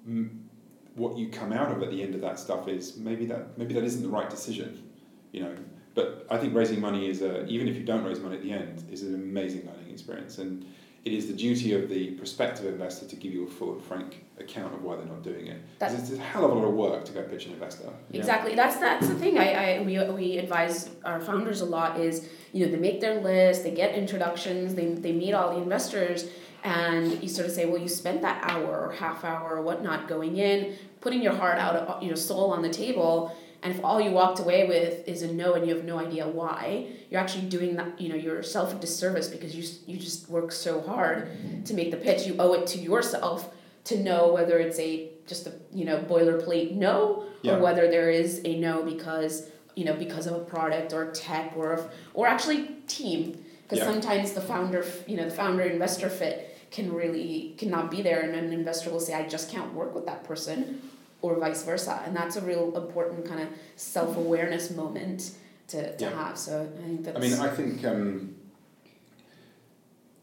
m- 0.08 0.50
what 0.96 1.18
you 1.18 1.30
come 1.30 1.54
out 1.54 1.72
of 1.72 1.82
at 1.84 1.90
the 1.90 2.02
end 2.02 2.16
of 2.16 2.22
that 2.22 2.40
stuff 2.40 2.68
is 2.68 2.98
maybe 2.98 3.26
that 3.28 3.58
maybe 3.58 3.74
that 3.74 3.84
isn't 3.84 4.04
the 4.04 4.10
right 4.10 4.30
decision, 4.30 4.90
you 5.32 5.42
know. 5.42 5.56
But 5.94 6.28
I 6.30 6.38
think 6.38 6.54
raising 6.54 6.80
money 6.80 7.10
is 7.10 7.22
a 7.22 7.46
even 7.48 7.68
if 7.68 7.76
you 7.76 7.84
don't 7.84 8.04
raise 8.04 8.20
money 8.20 8.36
at 8.36 8.44
the 8.44 8.52
end 8.52 8.86
is 8.92 9.04
an 9.04 9.16
amazing 9.16 9.66
learning 9.66 9.90
experience 9.90 10.38
and 10.38 10.66
it 11.04 11.14
is 11.14 11.28
the 11.28 11.34
duty 11.34 11.74
of 11.74 11.90
the 11.90 12.12
prospective 12.12 12.66
investor 12.66 13.08
to 13.08 13.16
give 13.16 13.34
you 13.34 13.48
a 13.48 13.50
full 13.50 13.74
and 13.74 13.84
frank 13.84 14.24
account 14.40 14.74
of 14.74 14.84
why 14.84 14.96
they're 14.96 15.06
not 15.06 15.24
doing 15.24 15.48
it. 15.48 15.60
Because 15.80 15.98
it's 15.98 16.12
a 16.12 16.22
hell 16.22 16.46
of 16.46 16.52
a 16.52 16.54
lot 16.54 16.68
of 16.68 16.74
work 16.74 17.06
to 17.06 17.12
go 17.12 17.24
pitch 17.24 17.48
an 17.48 17.54
investor. 17.54 17.90
Exactly. 18.14 18.54
That's 18.54 18.78
that's 18.78 19.08
the 19.08 19.16
thing. 19.16 19.40
I, 19.40 19.78
I 19.78 19.82
we, 19.82 20.00
we 20.14 20.38
advise 20.38 20.90
our 21.04 21.20
founders 21.20 21.62
a 21.62 21.66
lot 21.66 22.00
is 22.00 22.30
you 22.54 22.66
know 22.66 22.72
they 22.72 22.78
make 22.78 23.02
their 23.02 23.20
list, 23.22 23.64
they 23.64 23.72
get 23.72 23.96
introductions, 23.96 24.76
they 24.76 24.94
they 24.94 25.12
meet 25.12 25.34
all 25.34 25.56
the 25.56 25.62
investors, 25.62 26.30
and 26.64 27.22
you 27.22 27.30
sort 27.30 27.48
of 27.48 27.54
say, 27.54 27.66
well, 27.66 27.82
you 27.82 27.88
spent 27.88 28.22
that 28.22 28.44
hour 28.44 28.88
or 28.88 28.92
half 28.92 29.24
hour 29.24 29.56
or 29.58 29.62
whatnot 29.62 30.08
going 30.08 30.38
in, 30.38 30.76
putting 31.00 31.24
your 31.24 31.34
heart 31.34 31.58
out, 31.58 32.04
you 32.04 32.10
know, 32.10 32.16
soul 32.16 32.52
on 32.52 32.62
the 32.62 32.70
table 32.70 33.36
and 33.64 33.74
if 33.76 33.84
all 33.84 34.02
you 34.02 34.12
walked 34.12 34.40
away 34.40 34.68
with 34.68 35.08
is 35.08 35.22
a 35.22 35.32
no 35.32 35.54
and 35.54 35.68
you 35.68 35.76
have 35.76 35.86
no 35.86 36.00
idea 36.00 36.28
why, 36.28 36.88
you're 37.10 37.22
actually 37.22 37.48
doing 37.48 37.76
that, 37.76 38.02
you 38.02 38.10
know, 38.10 38.16
yourself 38.16 38.74
a 38.74 38.80
disservice 38.80 39.28
because 39.28 39.56
you, 39.56 39.64
you 39.86 40.00
just 40.00 40.30
work 40.30 40.52
so 40.52 40.82
hard 40.82 41.28
mm-hmm. 41.28 41.64
to 41.64 41.74
make 41.76 41.92
the 41.92 41.98
pitch. 41.98 42.26
You 42.26 42.36
owe 42.40 42.54
it 42.54 42.66
to 42.68 42.80
yourself 42.80 43.54
to 43.84 44.02
know 44.02 44.34
whether 44.34 44.58
it's 44.58 44.80
a 44.80 45.10
just 45.28 45.46
a, 45.46 45.54
you 45.72 45.86
know, 45.86 46.00
boilerplate 46.00 46.72
no 46.72 47.26
yeah. 47.44 47.54
or 47.54 47.60
whether 47.60 47.90
there 47.90 48.10
is 48.10 48.42
a 48.46 48.60
no 48.60 48.82
because, 48.82 49.48
you 49.76 49.86
know, 49.86 49.94
because 49.94 50.26
of 50.26 50.34
a 50.34 50.44
product 50.44 50.92
or 50.92 51.12
tech 51.12 51.54
or 51.56 51.88
or 52.16 52.28
actually 52.28 52.66
team. 52.88 53.44
Because 53.64 53.86
yeah. 53.86 53.92
sometimes 53.92 54.34
the 54.34 54.42
founder, 54.42 54.84
you 55.08 55.18
know, 55.18 55.26
the 55.26 55.36
founder 55.36 55.64
investor 55.64 56.10
fit 56.10 56.58
can 56.72 56.92
really 56.92 57.54
cannot 57.58 57.92
be 57.92 58.02
there 58.02 58.22
and 58.22 58.34
an 58.34 58.52
investor 58.52 58.90
will 58.90 59.00
say 59.00 59.14
I 59.14 59.28
just 59.28 59.52
can't 59.52 59.72
work 59.74 59.94
with 59.94 60.08
that 60.08 60.24
person 60.24 60.82
or 61.22 61.36
vice 61.36 61.64
versa. 61.64 62.02
And 62.06 62.16
that's 62.16 62.36
a 62.36 62.42
real 62.42 62.76
important 62.76 63.26
kind 63.28 63.42
of 63.42 63.50
self 63.76 64.18
awareness 64.18 64.72
moment 64.72 65.32
to, 65.70 65.96
to 65.98 66.06
yeah. 66.06 66.12
have. 66.12 66.38
So 66.38 66.62
I 66.62 66.88
think 66.88 67.06
that's. 67.06 67.18
I 67.18 67.20
mean, 67.20 67.34
I 67.34 67.50
think 67.50 67.86
um, 67.86 68.36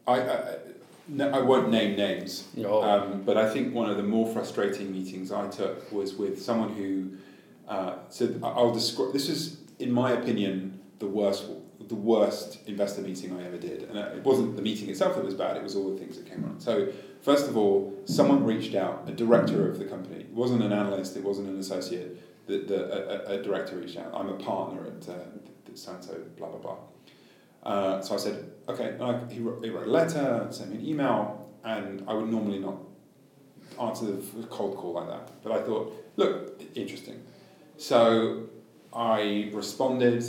I, 0.07 0.21
I, 0.21 0.55
no, 1.07 1.29
I 1.29 1.39
won't 1.39 1.69
name 1.69 1.97
names, 1.97 2.47
no. 2.55 2.83
um, 2.83 3.23
but 3.23 3.37
I 3.37 3.51
think 3.51 3.73
one 3.73 3.89
of 3.89 3.97
the 3.97 4.03
more 4.03 4.31
frustrating 4.31 4.91
meetings 4.91 5.31
I 5.31 5.47
took 5.47 5.91
was 5.91 6.15
with 6.15 6.41
someone 6.41 6.73
who 6.73 7.11
uh, 7.67 7.95
said, 8.09 8.39
I'll 8.43 8.73
describe, 8.73 9.13
this 9.13 9.29
is, 9.29 9.57
in 9.79 9.91
my 9.91 10.11
opinion, 10.11 10.79
the 10.99 11.07
worst 11.07 11.45
the 11.89 11.95
worst 11.95 12.59
investor 12.67 13.01
meeting 13.01 13.37
I 13.37 13.45
ever 13.45 13.57
did. 13.57 13.83
And 13.83 13.97
it 13.97 14.23
wasn't 14.23 14.55
the 14.55 14.61
meeting 14.61 14.89
itself 14.89 15.15
that 15.15 15.25
was 15.25 15.33
bad, 15.33 15.57
it 15.57 15.63
was 15.63 15.75
all 15.75 15.91
the 15.91 15.99
things 15.99 16.17
that 16.17 16.29
came 16.29 16.45
on. 16.45 16.59
So 16.59 16.93
First 17.21 17.49
of 17.49 17.57
all, 17.57 17.93
someone 18.05 18.45
reached 18.45 18.75
out, 18.75 19.03
a 19.07 19.11
director 19.11 19.69
of 19.69 19.77
the 19.77 19.85
company. 19.85 20.21
It 20.21 20.33
wasn't 20.33 20.63
an 20.63 20.71
analyst, 20.71 21.17
it 21.17 21.23
wasn't 21.23 21.49
an 21.49 21.59
associate. 21.59 22.47
The, 22.47 22.59
the, 22.59 23.29
a, 23.29 23.39
a 23.39 23.43
director 23.43 23.75
reached 23.75 23.97
out. 23.97 24.11
I'm 24.13 24.29
a 24.29 24.37
partner 24.37 24.87
at 24.87 25.09
uh, 25.09 25.13
and 25.67 26.35
blah, 26.35 26.49
blah, 26.49 26.59
blah. 26.59 26.77
Uh, 27.61 28.01
so 28.01 28.15
I 28.15 28.17
said, 28.17 28.51
okay. 28.67 28.95
I, 28.99 29.31
he, 29.31 29.39
wrote, 29.39 29.63
he 29.63 29.69
wrote 29.69 29.87
a 29.87 29.91
letter, 29.91 30.47
sent 30.49 30.71
me 30.71 30.77
an 30.77 30.85
email, 30.85 31.49
and 31.63 32.03
I 32.07 32.13
would 32.13 32.29
normally 32.29 32.59
not 32.59 32.77
answer 33.79 34.05
the 34.05 34.47
cold 34.47 34.77
call 34.77 34.93
like 34.93 35.07
that. 35.07 35.43
But 35.43 35.51
I 35.51 35.61
thought, 35.61 35.93
look, 36.15 36.61
interesting. 36.73 37.21
So 37.77 38.47
I 38.93 39.51
responded, 39.53 40.23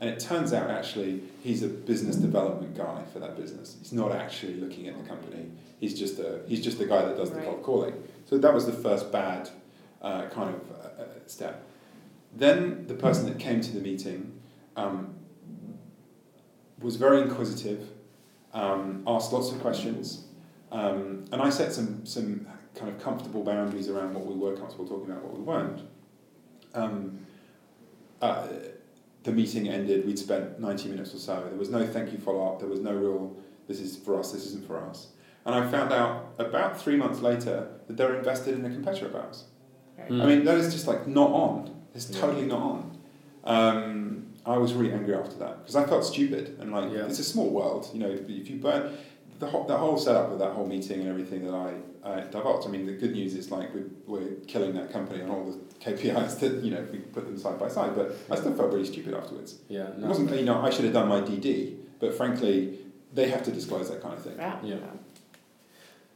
and 0.00 0.10
it 0.10 0.20
turns 0.20 0.52
out 0.52 0.70
actually 0.70 1.22
he's 1.42 1.62
a 1.62 1.68
business 1.68 2.16
development 2.16 2.76
guy 2.76 3.02
for 3.12 3.18
that 3.18 3.36
business. 3.36 3.76
He's 3.80 3.92
not 3.92 4.12
actually 4.12 4.54
looking 4.54 4.88
at 4.88 4.96
the 4.96 5.08
company. 5.08 5.50
He's 5.80 5.98
just 5.98 6.18
a 6.18 6.40
he's 6.46 6.62
just 6.62 6.78
the 6.78 6.86
guy 6.86 7.04
that 7.04 7.16
does 7.16 7.30
the 7.30 7.40
cold 7.40 7.62
calling. 7.62 7.94
So 8.26 8.36
that 8.38 8.52
was 8.52 8.66
the 8.66 8.72
first 8.72 9.10
bad 9.10 9.48
uh, 10.02 10.28
kind 10.28 10.54
of 10.54 10.70
uh, 10.70 11.02
uh, 11.02 11.06
step. 11.26 11.66
Then 12.34 12.86
the 12.86 12.94
person 12.94 13.26
that 13.26 13.38
came 13.38 13.60
to 13.62 13.72
the 13.72 13.80
meeting 13.80 14.38
um, 14.76 15.14
was 16.80 16.96
very 16.96 17.22
inquisitive, 17.22 17.88
um, 18.52 19.02
asked 19.06 19.32
lots 19.32 19.50
of 19.50 19.60
questions, 19.60 20.26
um, 20.70 21.24
and 21.32 21.40
I 21.40 21.48
set 21.48 21.72
some 21.72 22.04
some 22.04 22.46
kind 22.74 22.90
of 22.90 23.02
comfortable 23.02 23.42
boundaries 23.42 23.88
around 23.88 24.12
what 24.12 24.26
we 24.26 24.34
were 24.34 24.54
comfortable 24.54 24.86
talking 24.86 25.10
about, 25.10 25.24
what 25.24 25.38
we 25.38 25.42
weren't. 25.42 25.80
Um, 26.74 27.20
uh, 28.20 28.48
the 29.26 29.32
meeting 29.32 29.68
ended, 29.68 30.06
we'd 30.06 30.18
spent 30.18 30.58
90 30.60 30.88
minutes 30.88 31.12
or 31.12 31.18
so. 31.18 31.44
There 31.50 31.58
was 31.58 31.68
no 31.68 31.84
thank 31.84 32.12
you 32.12 32.18
follow 32.18 32.46
up, 32.50 32.60
there 32.60 32.68
was 32.68 32.80
no 32.80 32.92
real, 32.92 33.36
this 33.66 33.80
is 33.80 33.96
for 33.96 34.18
us, 34.18 34.30
this 34.32 34.46
isn't 34.46 34.66
for 34.66 34.78
us. 34.78 35.08
And 35.44 35.54
I 35.54 35.68
found 35.68 35.92
out 35.92 36.34
about 36.38 36.80
three 36.80 36.96
months 36.96 37.20
later 37.20 37.68
that 37.86 37.96
they're 37.96 38.14
invested 38.16 38.54
in 38.54 38.64
a 38.64 38.70
competitor 38.70 39.06
of 39.06 39.16
ours. 39.16 39.44
Mm. 40.08 40.22
I 40.22 40.26
mean, 40.26 40.44
that 40.44 40.56
is 40.58 40.72
just 40.72 40.86
like 40.86 41.06
not 41.06 41.30
on. 41.30 41.74
It's 41.94 42.08
Yeah. 42.10 42.20
totally 42.20 42.46
not 42.46 42.60
on. 42.60 42.98
Um, 43.44 44.26
I 44.44 44.58
was 44.58 44.74
really 44.74 44.92
angry 44.92 45.14
after 45.14 45.36
that 45.38 45.58
because 45.60 45.74
I 45.76 45.84
felt 45.84 46.04
stupid 46.04 46.56
and 46.60 46.72
like 46.72 46.92
Yeah. 46.92 47.06
it's 47.06 47.18
a 47.18 47.24
small 47.24 47.50
world. 47.50 47.90
You 47.92 48.00
know, 48.00 48.08
if 48.10 48.48
you 48.50 48.56
burn 48.56 48.92
the 49.40 49.46
whole, 49.46 49.64
the 49.64 49.76
whole 49.76 49.96
setup 49.98 50.30
of 50.32 50.38
that 50.38 50.52
whole 50.52 50.66
meeting 50.66 51.00
and 51.00 51.08
everything 51.08 51.44
that 51.46 51.54
I, 51.54 51.74
I 52.06 52.20
divulged. 52.20 52.66
I 52.66 52.70
mean, 52.70 52.86
the 52.86 52.92
good 52.92 53.12
news 53.12 53.34
is 53.34 53.50
like 53.50 53.74
we're, 53.74 53.90
we're 54.06 54.34
killing 54.46 54.74
that 54.74 54.92
company 54.92 55.22
on 55.22 55.30
all 55.30 55.44
the 55.44 55.58
KPIs 55.84 56.38
that 56.40 56.62
you 56.62 56.70
know 56.70 56.78
if 56.78 56.90
we 56.90 56.98
put 56.98 57.24
them 57.26 57.36
side 57.38 57.58
by 57.58 57.68
side. 57.68 57.94
But 57.96 58.16
I 58.30 58.36
still 58.36 58.54
felt 58.54 58.72
really 58.72 58.86
stupid 58.86 59.14
afterwards. 59.14 59.56
Yeah. 59.68 59.88
It 59.88 59.98
wasn't 59.98 60.30
you 60.30 60.44
know 60.44 60.60
I 60.60 60.70
should 60.70 60.84
have 60.84 60.94
done 60.94 61.08
my 61.08 61.20
DD, 61.20 61.76
but 62.00 62.14
frankly 62.14 62.78
they 63.12 63.28
have 63.30 63.42
to 63.44 63.50
disclose 63.50 63.90
that 63.90 64.02
kind 64.02 64.14
of 64.14 64.22
thing. 64.22 64.36
Yeah. 64.38 64.58
Yeah. 64.62 64.76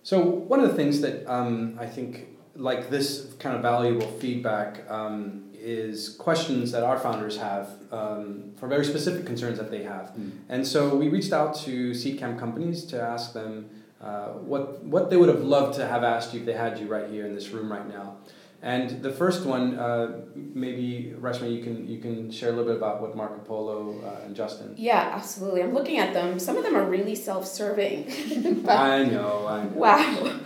So 0.02 0.20
one 0.22 0.60
of 0.60 0.68
the 0.68 0.76
things 0.76 1.00
that 1.02 1.30
um, 1.30 1.76
I 1.78 1.86
think, 1.86 2.28
like 2.54 2.90
this 2.90 3.34
kind 3.38 3.54
of 3.54 3.62
valuable 3.62 4.06
feedback, 4.06 4.90
um, 4.90 5.50
is 5.62 6.08
questions 6.16 6.72
that 6.72 6.82
our 6.82 6.98
founders 6.98 7.36
have 7.36 7.68
um, 7.92 8.52
for 8.56 8.66
very 8.66 8.84
specific 8.84 9.26
concerns 9.26 9.58
that 9.58 9.70
they 9.70 9.82
have. 9.82 10.12
And 10.48 10.66
so 10.66 10.94
we 10.94 11.08
reached 11.08 11.32
out 11.32 11.54
to 11.66 11.90
Seedcamp 11.90 12.38
companies 12.38 12.84
to 12.86 13.00
ask 13.00 13.34
them 13.34 13.68
uh, 14.02 14.28
what 14.50 14.82
what 14.84 15.10
they 15.10 15.16
would 15.16 15.28
have 15.28 15.42
loved 15.42 15.76
to 15.76 15.86
have 15.86 16.02
asked 16.04 16.32
you 16.34 16.40
if 16.40 16.46
they 16.46 16.54
had 16.54 16.78
you 16.78 16.86
right 16.86 17.08
here 17.10 17.26
in 17.26 17.34
this 17.34 17.48
room 17.50 17.70
right 17.70 17.88
now. 17.88 18.16
And 18.62 19.02
the 19.02 19.10
first 19.10 19.46
one, 19.46 19.78
uh, 19.78 20.20
maybe 20.34 21.14
Reshma, 21.18 21.50
you 21.54 21.62
can 21.62 21.88
you 21.88 21.98
can 21.98 22.30
share 22.30 22.50
a 22.50 22.52
little 22.52 22.66
bit 22.66 22.76
about 22.76 23.00
what 23.00 23.16
Marco 23.16 23.38
Polo 23.38 23.98
uh, 24.04 24.26
and 24.26 24.36
Justin. 24.36 24.74
Yeah, 24.76 25.12
absolutely. 25.14 25.62
I'm 25.62 25.72
looking 25.72 25.96
at 25.98 26.12
them. 26.12 26.38
Some 26.38 26.58
of 26.58 26.62
them 26.64 26.76
are 26.76 26.84
really 26.84 27.14
self-serving. 27.14 28.04
But- 28.66 28.76
I 28.76 29.04
know, 29.04 29.46
I 29.46 29.64
know. 29.64 29.70
Wow. 29.74 30.40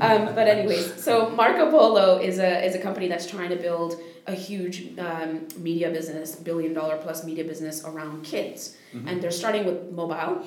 um, 0.00 0.34
but 0.34 0.48
anyways, 0.48 1.02
so 1.02 1.30
Marco 1.30 1.70
Polo 1.70 2.18
is 2.18 2.40
a 2.40 2.64
is 2.66 2.74
a 2.74 2.80
company 2.80 3.06
that's 3.06 3.26
trying 3.30 3.50
to 3.50 3.56
build 3.56 3.94
a 4.26 4.34
huge 4.34 4.98
um, 4.98 5.46
media 5.56 5.90
business, 5.90 6.34
billion 6.36 6.72
dollar 6.74 6.96
plus 6.96 7.24
media 7.24 7.44
business 7.44 7.84
around 7.84 8.24
kids, 8.24 8.76
Mhm. 8.94 9.06
and 9.08 9.22
they're 9.22 9.30
starting 9.42 9.64
with 9.64 9.90
mobile 9.92 10.42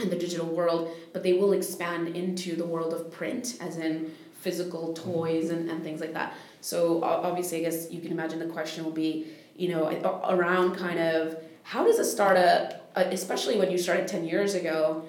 and 0.00 0.10
the 0.10 0.16
digital 0.16 0.46
world, 0.46 0.96
but 1.12 1.22
they 1.22 1.32
will 1.32 1.52
expand 1.52 2.08
into 2.08 2.54
the 2.56 2.64
world 2.64 2.92
of 2.92 3.10
print, 3.10 3.56
as 3.60 3.78
in 3.78 4.12
physical 4.40 4.92
toys 4.94 5.50
and, 5.50 5.68
and 5.68 5.82
things 5.82 6.00
like 6.00 6.12
that. 6.14 6.34
So 6.60 7.02
obviously, 7.02 7.58
I 7.58 7.70
guess 7.70 7.90
you 7.90 8.00
can 8.00 8.12
imagine 8.12 8.38
the 8.38 8.46
question 8.46 8.84
will 8.84 8.92
be, 8.92 9.26
you 9.56 9.68
know, 9.68 9.88
around 10.28 10.76
kind 10.76 10.98
of 10.98 11.42
how 11.64 11.84
does 11.84 11.98
a 11.98 12.04
startup, 12.04 12.90
uh, 12.96 13.04
especially 13.10 13.58
when 13.58 13.70
you 13.70 13.78
started 13.78 14.06
ten 14.06 14.24
years 14.24 14.54
ago, 14.54 15.04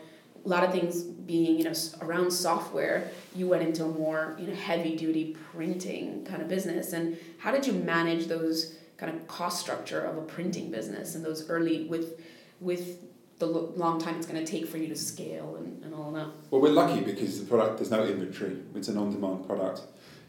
a 0.45 0.47
lot 0.47 0.63
of 0.63 0.71
things 0.71 1.03
being 1.03 1.57
you 1.57 1.63
know 1.63 1.73
around 2.01 2.31
software 2.31 3.09
you 3.35 3.47
went 3.47 3.61
into 3.61 3.83
a 3.83 3.87
more 3.87 4.35
you 4.39 4.47
know 4.47 4.55
heavy 4.55 4.95
duty 4.95 5.35
printing 5.51 6.23
kind 6.25 6.41
of 6.41 6.47
business 6.47 6.93
and 6.93 7.17
how 7.37 7.51
did 7.51 7.67
you 7.67 7.73
manage 7.73 8.27
those 8.27 8.75
kind 8.97 9.13
of 9.13 9.27
cost 9.27 9.59
structure 9.59 10.01
of 10.01 10.17
a 10.17 10.21
printing 10.21 10.71
business 10.71 11.15
and 11.15 11.23
those 11.23 11.49
early 11.49 11.85
with 11.85 12.21
with 12.59 12.99
the 13.39 13.45
lo- 13.45 13.73
long 13.75 13.99
time 13.99 14.17
it's 14.17 14.27
going 14.27 14.43
to 14.43 14.49
take 14.49 14.67
for 14.67 14.77
you 14.77 14.87
to 14.87 14.95
scale 14.95 15.55
and, 15.57 15.83
and 15.83 15.93
all 15.95 16.09
of 16.09 16.13
that 16.13 16.27
Well, 16.51 16.61
we're 16.61 16.69
lucky 16.69 17.01
because 17.01 17.39
the 17.39 17.45
product 17.45 17.77
there's 17.77 17.91
no 17.91 18.05
inventory. 18.05 18.57
It's 18.75 18.89
an 18.89 18.97
on-demand 18.97 19.47
product. 19.47 19.81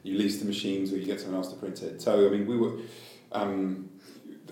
You 0.02 0.16
lease 0.16 0.38
the 0.38 0.46
machines 0.46 0.92
or 0.92 0.96
you 0.96 1.04
get 1.04 1.20
someone 1.20 1.36
else 1.38 1.52
to 1.52 1.58
print 1.58 1.82
it. 1.82 2.00
So 2.00 2.26
I 2.26 2.30
mean, 2.30 2.46
we 2.46 2.56
were 2.56 2.72
um, 3.32 3.90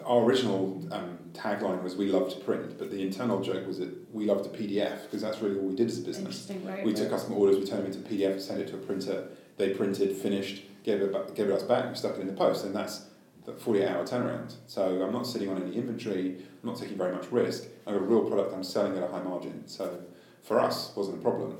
our 0.04 0.22
original 0.22 0.86
um, 0.92 1.18
tagline 1.32 1.82
was 1.82 1.96
"We 1.96 2.06
love 2.06 2.28
to 2.34 2.40
print," 2.40 2.78
but 2.78 2.90
the 2.90 3.00
internal 3.02 3.40
joke 3.40 3.66
was 3.66 3.78
that 3.78 3.90
we 4.12 4.26
love 4.26 4.42
to 4.42 4.48
PDF 4.50 5.02
because 5.04 5.22
that's 5.22 5.40
really 5.40 5.58
all 5.58 5.66
we 5.66 5.74
did 5.76 5.88
as 5.88 5.98
a 5.98 6.02
business. 6.02 6.48
interesting 6.50 6.66
right 6.66 6.84
We 6.84 6.92
took 6.92 7.10
customer 7.10 7.36
orders, 7.36 7.56
we 7.56 7.64
turned 7.64 7.84
them 7.84 7.92
into 7.92 8.08
PDF, 8.08 8.40
sent 8.40 8.60
it 8.60 8.68
to 8.68 8.74
a 8.74 8.78
printer. 8.78 9.28
They 9.56 9.70
printed, 9.70 10.16
finished, 10.16 10.62
gave 10.84 11.00
it 11.02 11.12
back, 11.12 11.34
gave 11.34 11.48
it 11.48 11.52
us 11.52 11.62
back, 11.64 11.88
we 11.88 11.96
stuck 11.96 12.16
it 12.16 12.20
in 12.20 12.26
the 12.28 12.32
post, 12.32 12.64
and 12.64 12.74
that's 12.74 13.06
the 13.48 13.60
48 13.60 13.88
hour 13.88 14.04
turnaround. 14.04 14.54
So 14.66 15.02
I'm 15.02 15.12
not 15.12 15.26
sitting 15.26 15.48
on 15.48 15.62
any 15.62 15.74
inventory, 15.74 16.36
I'm 16.62 16.68
not 16.68 16.76
taking 16.78 16.96
very 16.96 17.14
much 17.14 17.30
risk. 17.32 17.64
I 17.86 17.92
have 17.92 18.00
got 18.00 18.04
a 18.04 18.08
real 18.08 18.24
product 18.24 18.54
I'm 18.54 18.62
selling 18.62 18.96
at 18.96 19.02
a 19.02 19.08
high 19.08 19.22
margin. 19.22 19.66
So 19.66 20.00
for 20.42 20.60
us, 20.60 20.94
wasn't 20.94 21.18
a 21.18 21.22
problem. 21.22 21.56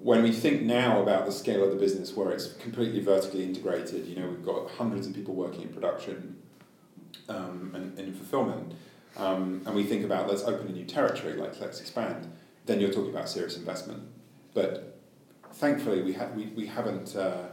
When 0.00 0.22
we 0.22 0.32
think 0.32 0.62
now 0.62 1.02
about 1.02 1.26
the 1.26 1.32
scale 1.32 1.64
of 1.64 1.70
the 1.70 1.76
business 1.76 2.14
where 2.16 2.30
it's 2.30 2.52
completely 2.54 3.00
vertically 3.00 3.44
integrated, 3.44 4.06
you 4.06 4.16
know, 4.16 4.28
we've 4.28 4.44
got 4.44 4.70
hundreds 4.70 5.06
of 5.06 5.14
people 5.14 5.34
working 5.34 5.62
in 5.62 5.68
production 5.68 6.36
um, 7.28 7.72
and, 7.74 7.98
and 7.98 8.08
in 8.08 8.14
fulfillment, 8.14 8.74
um, 9.16 9.62
and 9.66 9.74
we 9.74 9.84
think 9.84 10.04
about 10.04 10.28
let's 10.28 10.44
open 10.44 10.68
a 10.68 10.72
new 10.72 10.84
territory, 10.84 11.34
like 11.34 11.60
let's 11.60 11.80
expand, 11.80 12.32
then 12.66 12.80
you're 12.80 12.92
talking 12.92 13.10
about 13.10 13.28
serious 13.28 13.56
investment. 13.56 14.02
But 14.54 14.98
thankfully, 15.54 16.02
we, 16.02 16.14
ha- 16.14 16.30
we, 16.34 16.46
we, 16.46 16.66
haven't, 16.66 17.14
uh, 17.14 17.48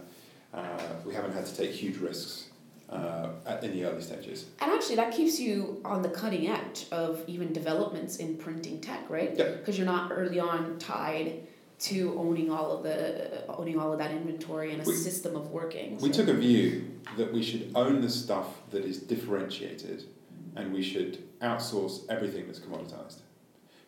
uh, 0.53 0.79
we 1.05 1.13
haven't 1.13 1.33
had 1.33 1.45
to 1.45 1.55
take 1.55 1.71
huge 1.71 1.97
risks 1.97 2.48
uh, 2.91 3.29
at, 3.45 3.63
in 3.63 3.71
the 3.71 3.83
early 3.85 4.01
stages. 4.01 4.45
and 4.61 4.71
actually 4.71 4.95
that 4.95 5.13
keeps 5.13 5.39
you 5.39 5.79
on 5.85 6.01
the 6.01 6.09
cutting 6.09 6.47
edge 6.47 6.85
of 6.91 7.23
even 7.27 7.53
developments 7.53 8.17
in 8.17 8.35
printing 8.35 8.81
tech 8.81 9.07
right 9.09 9.35
Yeah. 9.37 9.51
because 9.51 9.77
you're 9.77 9.85
not 9.85 10.11
early 10.11 10.39
on 10.39 10.77
tied 10.79 11.47
to 11.79 12.13
owning 12.17 12.49
all 12.51 12.71
of 12.75 12.83
the 12.83 13.47
owning 13.47 13.79
all 13.79 13.93
of 13.93 13.99
that 13.99 14.11
inventory 14.11 14.73
and 14.73 14.81
a 14.81 14.85
We- 14.85 14.95
system 14.95 15.35
of 15.35 15.51
working 15.51 15.97
We 15.97 16.11
so- 16.11 16.23
took 16.25 16.29
a 16.35 16.37
view 16.39 16.85
that 17.17 17.31
we 17.31 17.41
should 17.43 17.71
own 17.75 18.01
the 18.01 18.09
stuff 18.09 18.47
that 18.71 18.83
is 18.85 18.97
differentiated 18.99 20.03
and 20.55 20.73
we 20.73 20.81
should 20.81 21.23
outsource 21.41 22.01
everything 22.09 22.47
that's 22.47 22.59
commoditized. 22.59 23.19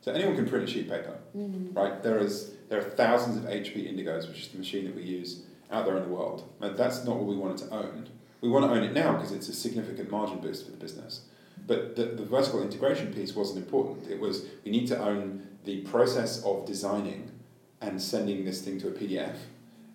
So 0.02 0.12
anyone 0.14 0.36
can 0.36 0.48
print 0.48 0.64
a 0.64 0.72
sheet 0.72 0.88
paper, 0.90 1.18
Mhm. 1.36 1.76
right? 1.76 2.02
There 2.02 2.20
is 2.20 2.52
there 2.70 2.80
are 2.80 2.84
thousands 3.04 3.36
of 3.36 3.44
HP 3.50 3.86
Indigos, 3.92 4.30
which 4.30 4.40
is 4.44 4.48
the 4.48 4.58
machine 4.58 4.86
that 4.86 4.96
we 4.96 5.02
use 5.04 5.42
out 5.72 5.86
there 5.86 5.98
in 5.98 6.04
the 6.04 6.10
world. 6.10 6.44
But 6.60 6.78
that's 6.78 7.04
not 7.04 7.18
what 7.18 7.26
we 7.28 7.36
wanted 7.36 7.58
to 7.68 7.70
own. 7.76 8.08
We 8.42 8.50
want 8.50 8.66
to 8.66 8.72
own 8.72 8.84
it 8.84 8.94
now 8.94 9.14
because 9.14 9.32
it's 9.32 9.50
a 9.50 9.54
significant 9.54 10.10
margin 10.12 10.40
boost 10.40 10.66
for 10.66 10.72
the 10.72 10.78
business. 10.78 11.22
But 11.68 11.96
the, 11.96 12.06
the 12.06 12.26
vertical 12.26 12.62
integration 12.62 13.14
piece 13.14 13.36
wasn't 13.36 13.60
important. 13.60 14.10
It 14.10 14.20
was 14.20 14.46
we 14.66 14.72
need 14.72 14.88
to 14.88 15.00
own 15.00 15.48
the 15.64 15.82
process 15.82 16.44
of 16.44 16.66
designing 16.66 17.32
and 17.82 18.02
sending 18.02 18.46
this 18.46 18.62
thing 18.62 18.80
to 18.82 18.88
a 18.88 18.92
PDF, 18.92 19.36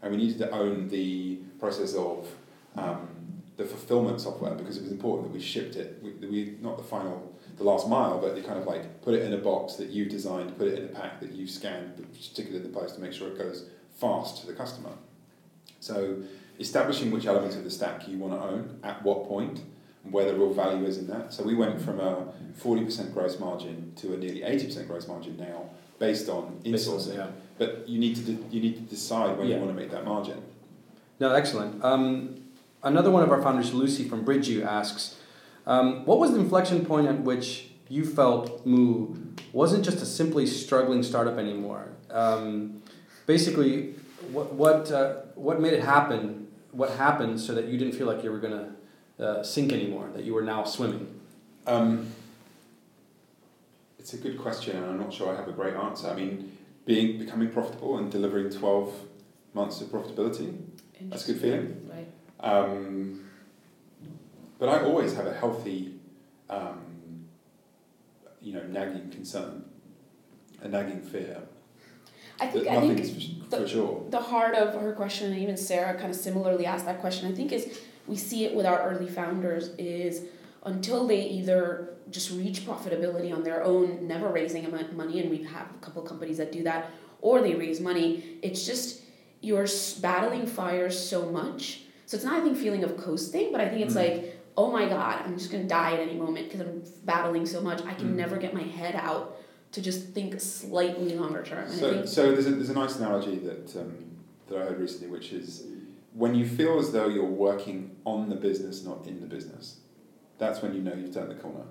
and 0.00 0.12
we 0.12 0.16
needed 0.16 0.38
to 0.38 0.50
own 0.50 0.88
the 0.88 1.36
process 1.58 1.94
of 1.94 2.28
um, 2.76 3.08
the 3.56 3.64
fulfillment 3.64 4.20
software 4.20 4.54
because 4.54 4.76
it 4.76 4.82
was 4.82 4.92
important 4.92 5.28
that 5.28 5.34
we 5.34 5.42
shipped 5.42 5.76
it. 5.76 5.98
We, 6.02 6.10
we 6.26 6.56
not 6.60 6.76
the 6.76 6.84
final, 6.84 7.34
the 7.56 7.64
last 7.64 7.88
mile, 7.88 8.20
but 8.20 8.34
they 8.34 8.42
kind 8.42 8.58
of 8.58 8.66
like 8.66 9.02
put 9.02 9.14
it 9.14 9.22
in 9.22 9.32
a 9.32 9.38
box 9.38 9.74
that 9.74 9.88
you 9.88 10.06
designed, 10.06 10.56
put 10.58 10.68
it 10.68 10.78
in 10.78 10.84
a 10.84 10.88
pack 10.88 11.20
that 11.20 11.32
you 11.32 11.46
scanned, 11.46 12.06
stick 12.18 12.46
it 12.48 12.54
in 12.54 12.62
the 12.62 12.68
post 12.68 12.96
to 12.96 13.00
make 13.00 13.12
sure 13.12 13.28
it 13.28 13.38
goes 13.38 13.68
fast 13.96 14.40
to 14.40 14.46
the 14.46 14.52
customer. 14.52 14.92
So 15.80 16.18
establishing 16.58 17.10
which 17.10 17.26
elements 17.26 17.56
of 17.56 17.64
the 17.64 17.70
stack 17.70 18.08
you 18.08 18.18
want 18.18 18.32
to 18.34 18.40
own 18.46 18.78
at 18.82 19.02
what 19.02 19.26
point 19.28 19.60
and 20.04 20.12
where 20.12 20.24
the 20.24 20.34
real 20.34 20.52
value 20.52 20.84
is 20.86 20.98
in 20.98 21.06
that. 21.08 21.32
So 21.32 21.42
we 21.44 21.54
went 21.54 21.80
from 21.80 22.00
a 22.00 22.26
40% 22.62 23.12
gross 23.12 23.38
margin 23.38 23.92
to 23.96 24.14
a 24.14 24.16
nearly 24.16 24.40
80% 24.40 24.86
gross 24.86 25.06
margin 25.08 25.36
now 25.36 25.70
based 25.98 26.28
on 26.28 26.60
insourcing. 26.64 27.16
yeah. 27.16 27.28
But 27.58 27.88
you 27.88 27.98
need 27.98 28.16
to 28.16 28.22
de- 28.22 28.54
you 28.54 28.60
need 28.60 28.74
to 28.76 28.82
decide 28.82 29.38
when 29.38 29.48
Yeah. 29.48 29.54
you 29.56 29.62
want 29.62 29.74
to 29.74 29.80
make 29.80 29.90
that 29.90 30.04
margin. 30.04 30.42
No, 31.18 31.32
excellent. 31.32 31.82
Um, 31.82 32.36
another 32.82 33.10
one 33.10 33.22
of 33.22 33.30
our 33.30 33.40
founders, 33.42 33.72
Lucy 33.72 34.04
from 34.04 34.24
BridgeU, 34.24 34.64
asks, 34.64 35.16
um, 35.66 36.04
what 36.04 36.18
was 36.18 36.32
the 36.32 36.38
inflection 36.38 36.84
point 36.84 37.06
at 37.08 37.22
which 37.22 37.70
you 37.88 38.04
felt 38.04 38.64
Moo 38.66 39.14
wasn't 39.52 39.84
just 39.84 40.02
a 40.02 40.06
simply 40.06 40.46
struggling 40.46 41.02
startup 41.02 41.38
anymore? 41.38 41.88
Um, 42.10 42.82
basically, 43.26 43.94
what 44.32 44.52
what 44.52 44.92
uh, 44.92 45.14
what 45.34 45.60
made 45.60 45.72
it 45.72 45.82
happen? 45.82 46.45
What 46.76 46.90
happened 46.90 47.40
so 47.40 47.54
that 47.54 47.68
you 47.68 47.78
didn't 47.78 47.94
feel 47.94 48.06
like 48.06 48.22
you 48.22 48.30
were 48.30 48.38
gonna 48.38 48.76
uh, 49.18 49.42
sink 49.42 49.72
anymore? 49.72 50.10
That 50.14 50.24
you 50.24 50.34
were 50.34 50.42
now 50.42 50.64
swimming? 50.64 51.20
Um, 51.66 52.12
it's 53.98 54.12
a 54.12 54.18
good 54.18 54.38
question, 54.38 54.76
and 54.76 54.84
I'm 54.84 54.98
not 54.98 55.10
sure 55.10 55.32
I 55.32 55.36
have 55.36 55.48
a 55.48 55.52
great 55.52 55.74
answer. 55.74 56.08
I 56.08 56.14
mean, 56.14 56.56
being 56.84 57.18
becoming 57.18 57.50
profitable 57.50 57.96
and 57.96 58.12
delivering 58.12 58.50
12 58.50 58.92
months 59.54 59.80
of 59.80 59.88
profitability, 59.88 60.54
that's 61.00 61.26
a 61.26 61.32
good 61.32 61.40
feeling. 61.40 61.90
right 61.90 62.08
Um, 62.40 63.30
but 64.58 64.68
I 64.68 64.84
always 64.84 65.14
have 65.14 65.26
a 65.26 65.32
healthy, 65.32 65.94
um, 66.50 67.24
you 68.42 68.52
know, 68.52 68.64
nagging 68.64 69.10
concern, 69.10 69.64
a 70.60 70.68
nagging 70.68 71.00
fear 71.00 71.42
I 72.40 72.46
think 72.46 72.66
I 72.68 72.80
think 72.80 73.00
is 73.00 73.30
for, 73.50 73.66
sure. 73.66 74.04
the 74.10 74.20
heart 74.20 74.54
of 74.54 74.80
her 74.80 74.92
question, 74.92 75.32
and 75.32 75.40
even 75.40 75.56
Sarah 75.56 75.94
kind 75.94 76.10
of 76.10 76.16
similarly 76.16 76.66
asked 76.66 76.84
that 76.86 77.00
question, 77.00 77.30
I 77.30 77.34
think 77.34 77.52
is 77.52 77.78
we 78.06 78.16
see 78.16 78.44
it 78.44 78.54
with 78.54 78.66
our 78.66 78.82
early 78.90 79.08
founders 79.08 79.68
is 79.78 80.24
until 80.64 81.06
they 81.06 81.22
either 81.22 81.94
just 82.10 82.30
reach 82.32 82.60
profitability 82.66 83.32
on 83.34 83.42
their 83.42 83.62
own, 83.64 84.06
never 84.06 84.28
raising 84.28 84.68
money, 84.94 85.20
and 85.20 85.30
we 85.30 85.42
have 85.44 85.68
a 85.74 85.78
couple 85.80 86.02
companies 86.02 86.36
that 86.38 86.52
do 86.52 86.62
that, 86.64 86.90
or 87.20 87.40
they 87.40 87.54
raise 87.54 87.80
money, 87.80 88.38
it's 88.42 88.66
just 88.66 89.02
you're 89.40 89.66
battling 90.00 90.46
fire 90.46 90.90
so 90.90 91.30
much. 91.30 91.82
So 92.06 92.16
it's 92.16 92.24
not 92.24 92.34
I 92.40 92.40
think 92.42 92.56
feeling 92.56 92.84
of 92.84 92.96
coasting, 92.96 93.50
but 93.52 93.60
I 93.60 93.68
think 93.68 93.82
it's 93.82 93.94
Mm. 93.94 94.04
like, 94.08 94.40
oh 94.56 94.70
my 94.70 94.88
god, 94.88 95.22
I'm 95.24 95.36
just 95.38 95.50
gonna 95.50 95.64
die 95.64 95.92
at 95.94 96.00
any 96.00 96.14
moment 96.14 96.48
because 96.50 96.60
I'm 96.60 96.82
battling 97.04 97.46
so 97.46 97.60
much. 97.60 97.82
I 97.84 97.94
can 97.94 98.08
Mm. 98.12 98.16
never 98.16 98.36
get 98.36 98.54
my 98.54 98.62
head 98.62 98.94
out 98.94 99.36
to 99.76 99.82
just 99.82 100.08
think 100.08 100.40
slightly 100.40 101.14
longer 101.14 101.42
term. 101.42 101.64
And 101.64 101.70
So, 101.70 102.06
so 102.06 102.32
there's 102.32 102.46
a, 102.46 102.52
there's 102.52 102.70
a 102.70 102.74
nice 102.74 102.96
analogy 102.96 103.36
that 103.40 103.76
um, 103.76 103.94
that 104.48 104.56
I 104.56 104.64
heard 104.64 104.80
recently, 104.80 105.08
which 105.08 105.34
is 105.34 105.66
when 106.14 106.34
you 106.34 106.48
feel 106.48 106.78
as 106.78 106.92
though 106.92 107.08
you're 107.08 107.24
working 107.24 107.94
on 108.06 108.30
the 108.30 108.36
business, 108.36 108.82
not 108.84 109.06
in 109.06 109.20
the 109.20 109.26
business, 109.26 109.80
that's 110.38 110.62
when 110.62 110.74
you 110.74 110.80
know 110.80 110.94
you've 110.94 111.12
turned 111.12 111.30
the 111.30 111.34
corner. 111.34 111.66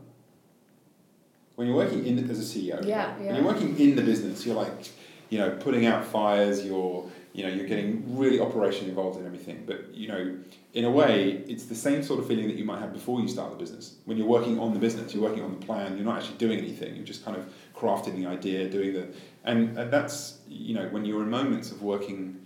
When 1.55 1.65
you're 1.67 1.75
working 1.75 2.05
in 2.05 2.29
as 2.29 2.37
a 2.39 2.43
CEO, 2.43 2.85
yeah, 2.85 3.17
yeah. 3.17 3.25
when 3.25 3.35
you're 3.37 3.43
working 3.43 3.79
in 3.79 3.95
the 3.95 4.03
business, 4.03 4.45
you're 4.45 4.55
like, 4.55 4.89
you 5.31 5.39
know, 5.39 5.57
putting 5.59 5.87
out 5.87 6.05
fires. 6.05 6.63
You're, 6.63 7.09
you 7.35 7.43
know, 7.43 7.49
you're 7.49 7.67
getting 7.67 8.17
really 8.17 8.37
operationally 8.37 8.87
involved 8.87 9.19
in 9.19 9.25
everything. 9.25 9.65
But 9.67 9.93
you 9.93 10.07
know, 10.07 10.37
in 10.73 10.85
a 10.85 10.89
way, 10.89 11.43
it's 11.49 11.65
the 11.65 11.75
same 11.75 12.01
sort 12.01 12.21
of 12.21 12.27
feeling 12.27 12.47
that 12.47 12.55
you 12.55 12.63
might 12.63 12.79
have 12.79 12.93
before 12.93 13.19
you 13.19 13.27
start 13.27 13.51
the 13.51 13.57
business. 13.57 13.95
When 14.05 14.15
you're 14.15 14.25
working 14.25 14.57
on 14.57 14.73
the 14.73 14.79
business, 14.79 15.13
you're 15.13 15.21
working 15.21 15.43
on 15.43 15.59
the 15.59 15.65
plan. 15.65 15.97
You're 15.97 16.05
not 16.05 16.19
actually 16.19 16.37
doing 16.37 16.59
anything. 16.59 16.95
You're 16.95 17.03
just 17.03 17.25
kind 17.25 17.35
of 17.35 17.53
crafting 17.75 18.15
the 18.15 18.25
idea, 18.25 18.69
doing 18.69 18.93
the, 18.93 19.09
and, 19.43 19.77
and 19.77 19.91
that's 19.91 20.39
you 20.47 20.73
know, 20.75 20.87
when 20.87 21.03
you're 21.03 21.23
in 21.23 21.29
moments 21.29 21.71
of 21.71 21.81
working, 21.81 22.39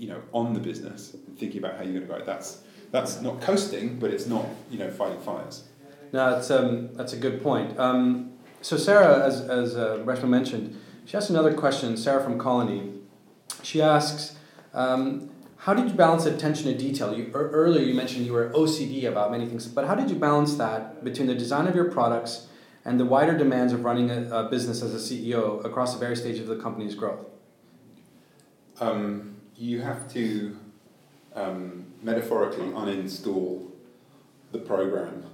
you 0.00 0.08
know, 0.08 0.20
on 0.32 0.52
the 0.52 0.60
business 0.60 1.14
and 1.14 1.38
thinking 1.38 1.60
about 1.60 1.76
how 1.76 1.84
you're 1.84 2.00
going 2.00 2.08
to 2.08 2.14
it. 2.16 2.26
That's 2.26 2.62
that's 2.90 3.20
not 3.20 3.40
coasting, 3.40 4.00
but 4.00 4.10
it's 4.10 4.26
not 4.26 4.46
you 4.68 4.80
know 4.80 4.90
fighting 4.90 5.20
fires. 5.20 5.62
No, 6.12 6.32
that's 6.32 6.50
um, 6.50 6.92
that's 6.94 7.12
a 7.12 7.18
good 7.18 7.40
point. 7.40 7.78
Um, 7.78 8.32
so 8.62 8.76
Sarah, 8.76 9.24
as 9.24 9.42
as 9.42 9.76
uh, 9.76 10.02
Reshma 10.04 10.28
mentioned, 10.28 10.76
she 11.04 11.16
asked 11.16 11.30
another 11.30 11.54
question. 11.54 11.96
Sarah 11.96 12.22
from 12.24 12.36
Colony, 12.36 12.97
she 13.62 13.82
asks, 13.82 14.36
um, 14.74 15.30
how 15.58 15.74
did 15.74 15.88
you 15.88 15.94
balance 15.94 16.24
attention 16.24 16.64
to 16.72 16.78
detail? 16.78 17.16
You 17.16 17.30
er, 17.34 17.50
earlier 17.52 17.82
you 17.82 17.94
mentioned 17.94 18.24
you 18.24 18.32
were 18.32 18.50
OCD 18.50 19.04
about 19.04 19.30
many 19.30 19.46
things, 19.46 19.66
but 19.66 19.86
how 19.86 19.94
did 19.94 20.08
you 20.08 20.16
balance 20.16 20.54
that 20.54 21.02
between 21.04 21.26
the 21.26 21.34
design 21.34 21.66
of 21.66 21.74
your 21.74 21.90
products 21.90 22.46
and 22.84 22.98
the 22.98 23.04
wider 23.04 23.36
demands 23.36 23.72
of 23.72 23.84
running 23.84 24.10
a, 24.10 24.30
a 24.30 24.48
business 24.48 24.82
as 24.82 24.94
a 24.94 24.98
CEO 24.98 25.64
across 25.64 25.94
the 25.94 26.00
various 26.00 26.20
stages 26.20 26.48
of 26.48 26.56
the 26.56 26.62
company's 26.62 26.94
growth? 26.94 27.26
Um, 28.80 29.36
you 29.56 29.80
have 29.80 30.10
to 30.12 30.56
um, 31.34 31.86
metaphorically 32.02 32.66
uninstall 32.66 33.70
the 34.52 34.58
program 34.58 35.24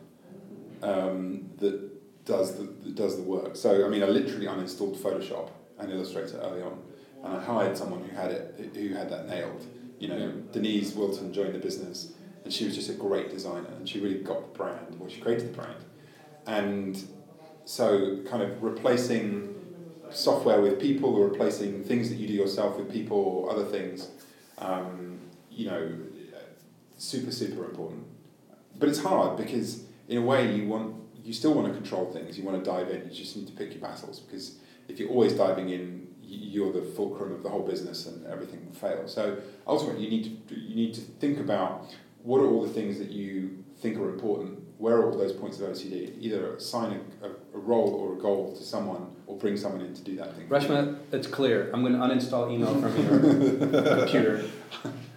um, 0.82 1.50
that 1.58 2.24
does 2.24 2.56
the 2.56 2.62
that 2.62 2.94
does 2.94 3.16
the 3.16 3.22
work. 3.22 3.56
So 3.56 3.84
I 3.84 3.88
mean, 3.88 4.02
I 4.02 4.06
literally 4.06 4.46
uninstalled 4.46 4.96
Photoshop 4.96 5.50
and 5.78 5.92
Illustrator 5.92 6.38
early 6.38 6.62
on, 6.62 6.78
and 7.24 7.36
I 7.36 7.42
hired 7.42 7.76
someone 7.76 8.04
who 8.04 8.14
had 8.14 8.30
it 8.30 8.70
who 8.74 8.94
had 8.94 9.10
that 9.10 9.28
nailed. 9.28 9.66
You 9.98 10.08
know, 10.08 10.30
Denise 10.52 10.94
Wilton 10.94 11.32
joined 11.32 11.54
the 11.54 11.58
business, 11.58 12.12
and 12.44 12.52
she 12.52 12.66
was 12.66 12.74
just 12.74 12.90
a 12.90 12.94
great 12.94 13.30
designer, 13.30 13.70
and 13.76 13.88
she 13.88 14.00
really 14.00 14.18
got 14.18 14.52
the 14.52 14.58
brand. 14.58 14.98
Well, 14.98 15.08
she 15.08 15.20
created 15.20 15.52
the 15.52 15.56
brand, 15.56 15.84
and 16.46 17.02
so 17.64 18.18
kind 18.28 18.42
of 18.42 18.62
replacing 18.62 19.50
software 20.10 20.60
with 20.60 20.78
people 20.78 21.14
or 21.14 21.28
replacing 21.28 21.82
things 21.82 22.10
that 22.10 22.16
you 22.16 22.28
do 22.28 22.34
yourself 22.34 22.76
with 22.76 22.92
people 22.92 23.16
or 23.16 23.50
other 23.50 23.64
things, 23.64 24.10
um, 24.58 25.18
you 25.50 25.66
know, 25.66 25.92
super 26.98 27.32
super 27.32 27.64
important. 27.64 28.04
But 28.78 28.90
it's 28.90 29.02
hard 29.02 29.38
because 29.38 29.84
in 30.08 30.18
a 30.18 30.22
way 30.22 30.54
you 30.54 30.68
want 30.68 30.96
you 31.24 31.32
still 31.32 31.54
want 31.54 31.66
to 31.68 31.72
control 31.72 32.12
things. 32.12 32.36
You 32.36 32.44
want 32.44 32.62
to 32.62 32.70
dive 32.70 32.90
in. 32.90 33.08
You 33.08 33.16
just 33.16 33.34
need 33.34 33.46
to 33.46 33.54
pick 33.54 33.72
your 33.72 33.80
battles 33.80 34.20
because 34.20 34.58
if 34.88 34.98
you're 34.98 35.08
always 35.08 35.32
diving 35.32 35.70
in, 35.70 36.06
you're 36.34 36.72
the 36.72 36.82
fulcrum 36.82 37.32
of 37.32 37.42
the 37.42 37.48
whole 37.48 37.66
business 37.66 38.06
and 38.06 38.26
everything 38.26 38.64
will 38.66 38.74
fail. 38.74 39.06
So 39.06 39.38
ultimately, 39.66 40.04
you 40.04 40.10
need 40.10 40.48
to 40.48 40.54
you 40.58 40.74
need 40.74 40.94
to 40.94 41.00
think 41.00 41.38
about 41.38 41.94
what 42.22 42.38
are 42.40 42.46
all 42.46 42.62
the 42.62 42.72
things 42.72 42.98
that 42.98 43.10
you 43.10 43.64
think 43.80 43.98
are 43.98 44.08
important. 44.08 44.60
Where 44.78 44.96
are 44.96 45.10
all 45.10 45.16
those 45.16 45.32
points 45.32 45.60
of 45.60 45.68
OCD? 45.68 46.14
Either 46.18 46.56
assign 46.56 47.00
a, 47.22 47.26
a, 47.26 47.30
a 47.54 47.58
role 47.58 47.94
or 47.94 48.14
a 48.14 48.20
goal 48.20 48.54
to 48.56 48.62
someone, 48.62 49.14
or 49.26 49.38
bring 49.38 49.56
someone 49.56 49.82
in 49.82 49.94
to 49.94 50.02
do 50.02 50.16
that 50.16 50.34
thing. 50.34 50.48
Reshma, 50.48 50.98
it's 51.12 51.26
clear. 51.26 51.70
I'm 51.72 51.82
going 51.82 51.92
to 51.92 51.98
uninstall 52.00 52.52
email 52.52 52.74
from 52.80 52.96
your 53.76 53.98
computer. 53.98 54.44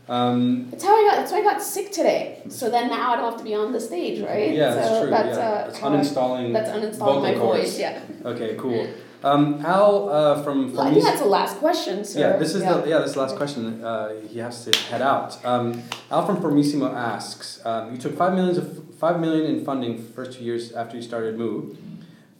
Um, 0.09 0.69
That's 0.69 0.83
how 0.83 0.95
I 0.95 1.09
got. 1.09 1.15
That's 1.17 1.31
why 1.31 1.39
I 1.39 1.43
got 1.43 1.61
sick 1.61 1.91
today. 1.91 2.41
So 2.49 2.69
then 2.69 2.87
now 2.87 3.13
I 3.13 3.15
don't 3.17 3.31
have 3.31 3.39
to 3.39 3.43
be 3.43 3.55
on 3.55 3.73
the 3.73 3.79
stage, 3.79 4.21
right? 4.21 4.53
yeah, 4.53 4.69
so 4.69 4.75
that's 4.75 4.99
true. 5.01 5.09
That's, 5.09 5.37
yeah. 5.37 5.49
uh, 5.49 5.67
it's 5.67 5.79
uninstalling. 5.79 6.53
that's 6.53 6.69
uninstalling 6.69 7.21
my 7.21 7.35
cords. 7.35 7.63
voice. 7.63 7.79
Yeah. 7.79 8.01
Okay, 8.23 8.55
cool. 8.57 8.87
Um, 9.23 9.65
Al 9.65 10.09
uh, 10.09 10.43
from 10.43 10.71
Well, 10.73 10.81
I 10.81 10.85
from 10.85 10.93
think 10.93 11.05
that's 11.05 11.19
the 11.21 11.27
last 11.27 11.57
question. 11.57 12.05
So 12.05 12.19
yeah, 12.19 12.37
this 12.37 12.53
is 12.53 12.61
yeah. 12.61 12.73
the 12.77 12.89
yeah 12.89 12.99
this 12.99 13.09
is 13.09 13.13
the 13.15 13.21
last 13.21 13.35
question. 13.35 13.83
Uh, 13.83 14.13
he 14.27 14.39
has 14.39 14.63
to 14.65 14.77
head 14.89 15.01
out. 15.01 15.43
Um, 15.45 15.81
Al 16.11 16.25
from 16.25 16.37
Formisimo 16.37 16.93
asks: 16.93 17.59
um, 17.65 17.91
You 17.91 17.97
took 17.97 18.15
five 18.15 18.33
millions 18.33 18.57
of 18.57 18.93
five 18.99 19.19
million 19.19 19.45
in 19.45 19.65
funding 19.65 19.97
first 19.97 20.37
two 20.37 20.43
years 20.43 20.71
after 20.73 20.95
you 20.95 21.01
started 21.01 21.37
Move, 21.37 21.77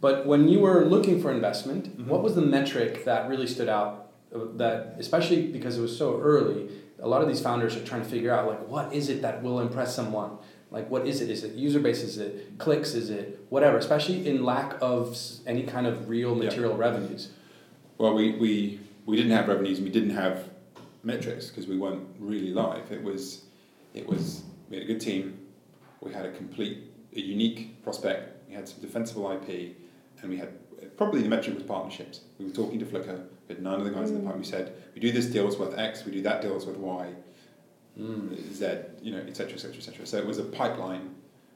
but 0.02 0.26
when 0.28 0.48
you 0.48 0.60
were 0.60 0.86
looking 0.86 1.20
for 1.22 1.32
investment, 1.32 1.98
Mhm. 1.98 2.08
what 2.08 2.22
was 2.24 2.36
the 2.36 2.42
metric 2.42 3.06
that 3.06 3.28
really 3.28 3.48
stood 3.48 3.70
out? 3.70 4.08
uh, 4.36 4.40
That 4.58 4.96
especially 5.00 5.48
because 5.48 5.78
it 5.80 5.82
was 5.82 5.98
so 5.98 6.20
early, 6.22 6.70
a 7.02 7.08
lot 7.08 7.22
of 7.24 7.28
these 7.28 7.42
founders 7.42 7.76
are 7.76 7.84
trying 7.84 8.04
to 8.04 8.10
figure 8.10 8.32
out 8.32 8.48
like 8.48 8.68
what 8.68 8.94
is 8.94 9.10
it 9.10 9.22
that 9.24 9.42
will 9.44 9.60
impress 9.60 9.96
someone. 9.96 10.32
Like 10.72 10.90
what 10.90 11.08
is 11.08 11.22
it? 11.22 11.30
Is 11.30 11.44
it 11.44 11.54
user 11.54 11.80
base? 11.80 12.02
Is 12.04 12.18
it 12.18 12.58
clicks? 12.58 12.94
Is 12.94 13.10
it 13.10 13.40
whatever? 13.50 13.78
Especially 13.78 14.28
in 14.28 14.44
lack 14.44 14.76
of 14.82 15.18
any 15.46 15.64
kind 15.64 15.88
of 15.88 16.10
real 16.10 16.36
Yeah. 16.38 16.44
material 16.46 16.76
revenues. 16.76 17.30
Well, 17.98 18.14
we, 18.14 18.32
we, 18.38 18.80
we 19.06 19.16
didn't 19.16 19.32
have 19.32 19.48
revenues 19.48 19.80
and 19.80 19.86
we 19.88 19.92
didn't 19.94 20.12
have 20.12 20.50
metrics 21.04 21.48
because 21.48 21.68
we 21.68 21.78
weren't 21.78 22.06
really 22.20 22.52
live. 22.52 22.92
It 22.92 23.02
was, 23.02 23.44
it 23.94 24.08
was, 24.08 24.44
we 24.70 24.76
had 24.78 24.84
a 24.84 24.88
good 24.88 25.02
team, 25.02 25.40
we 26.02 26.14
had 26.14 26.26
a 26.26 26.32
complete, 26.32 26.80
a 27.16 27.20
unique 27.22 27.82
prospect, 27.84 28.48
we 28.50 28.54
had 28.54 28.68
some 28.68 28.82
defensible 28.82 29.32
IP, 29.32 29.76
and 30.22 30.30
we 30.30 30.38
had, 30.38 30.50
probably 30.98 31.22
the 31.24 31.30
metric 31.30 31.56
was 31.56 31.64
partnerships. 31.64 32.22
We 32.38 32.46
were 32.46 32.52
talking 32.52 32.78
to 32.80 32.86
Flickr, 32.86 33.24
we 33.48 33.56
had 33.56 33.64
nine 33.64 33.80
of 33.80 33.86
the 33.86 33.92
guys 33.92 34.10
in 34.12 34.16
the 34.16 34.22
Mm. 34.22 34.28
pipe, 34.28 34.38
we 34.38 34.44
said, 34.44 34.74
we 34.94 35.02
do 35.02 35.12
this 35.12 35.26
deal, 35.28 35.48
it's 35.48 35.58
worth 35.58 35.76
X, 35.78 36.06
we 36.06 36.12
do 36.12 36.22
that 36.24 36.42
deal, 36.44 36.56
it's 36.56 36.66
worth 36.66 36.78
Y, 36.78 37.14
Mm. 37.98 38.54
Z, 38.54 38.68
you 39.02 39.12
know, 39.12 39.22
et 39.28 39.36
cetera, 39.36 39.54
et 39.54 39.60
cetera, 39.60 39.78
et 39.78 39.84
cetera. 39.84 40.06
So 40.06 40.18
it 40.18 40.26
was 40.26 40.38
a 40.38 40.44
pipeline 40.44 41.16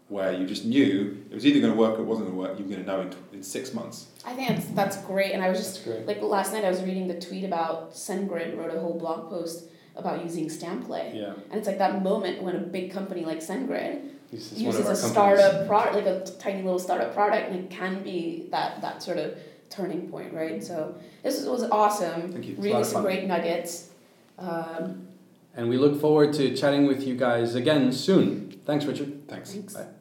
where 0.10 0.34
you 0.34 0.46
just 0.46 0.66
knew 0.66 1.24
it 1.30 1.34
was 1.34 1.46
either 1.46 1.62
going 1.62 1.72
to 1.72 1.80
work 1.80 1.98
or 1.98 2.02
it 2.02 2.06
wasn't 2.06 2.28
going 2.28 2.36
to 2.38 2.42
work, 2.42 2.60
you 2.60 2.66
were 2.66 2.72
going 2.72 2.84
to 2.84 2.92
know 2.92 3.02
in, 3.02 3.14
in 3.38 3.44
six 3.44 3.74
months. 3.74 4.08
I 4.26 4.34
think 4.34 4.50
that's 4.50 4.66
that's 4.68 4.98
great. 5.06 5.32
And 5.34 5.42
I 5.44 5.50
was 5.50 5.60
just 5.60 5.88
like 6.08 6.22
last 6.22 6.52
night 6.54 6.66
I 6.66 6.70
was 6.70 6.82
reading 6.84 7.08
the 7.08 7.20
tweet 7.20 7.44
about 7.46 7.94
SendGrid 7.94 8.58
wrote 8.58 8.76
a 8.76 8.80
whole 8.80 8.98
blog 9.00 9.30
post 9.30 9.66
about 9.96 10.24
using 10.24 10.48
Stamplay. 10.48 11.16
Yeah. 11.16 11.34
And 11.50 11.56
it's 11.60 11.68
like 11.68 11.78
that 11.78 12.02
moment 12.04 12.42
when 12.44 12.56
a 12.56 12.60
big 12.60 12.92
company 12.92 13.24
like 13.24 13.40
SendGrid 13.40 14.02
This 14.32 14.52
is 14.52 14.58
one 14.58 14.62
uses 14.66 14.80
a 14.82 14.84
companies. 14.84 15.12
startup 15.12 15.68
product, 15.68 15.96
like 15.96 16.06
a 16.08 16.26
tiny 16.40 16.62
little 16.64 16.80
startup 16.80 17.14
product, 17.14 17.50
and 17.50 17.60
it 17.64 17.70
can 17.70 18.02
be 18.04 18.48
that 18.52 18.82
that 18.82 19.02
sort 19.04 19.18
of 19.18 19.38
turning 19.70 20.10
point, 20.10 20.34
right? 20.34 20.62
So 20.62 20.96
this 21.24 21.46
was 21.46 21.64
awesome. 21.64 22.34
Thank 22.34 22.46
you. 22.48 22.54
It's 22.56 22.62
Really 22.62 22.84
some 22.84 22.94
fun. 22.96 23.04
great 23.04 23.28
nuggets. 23.28 23.90
Um, 24.38 25.08
And 25.56 25.70
we 25.70 25.78
look 25.78 26.00
forward 26.00 26.34
to 26.34 26.56
chatting 26.56 26.88
with 26.88 27.04
you 27.04 27.16
guys 27.16 27.56
again 27.56 27.92
soon. 27.92 28.60
Thanks, 28.66 28.86
Richard. 28.86 29.28
Thanks. 29.28 29.52
thanks. 29.52 29.74
Bye. 29.74 30.01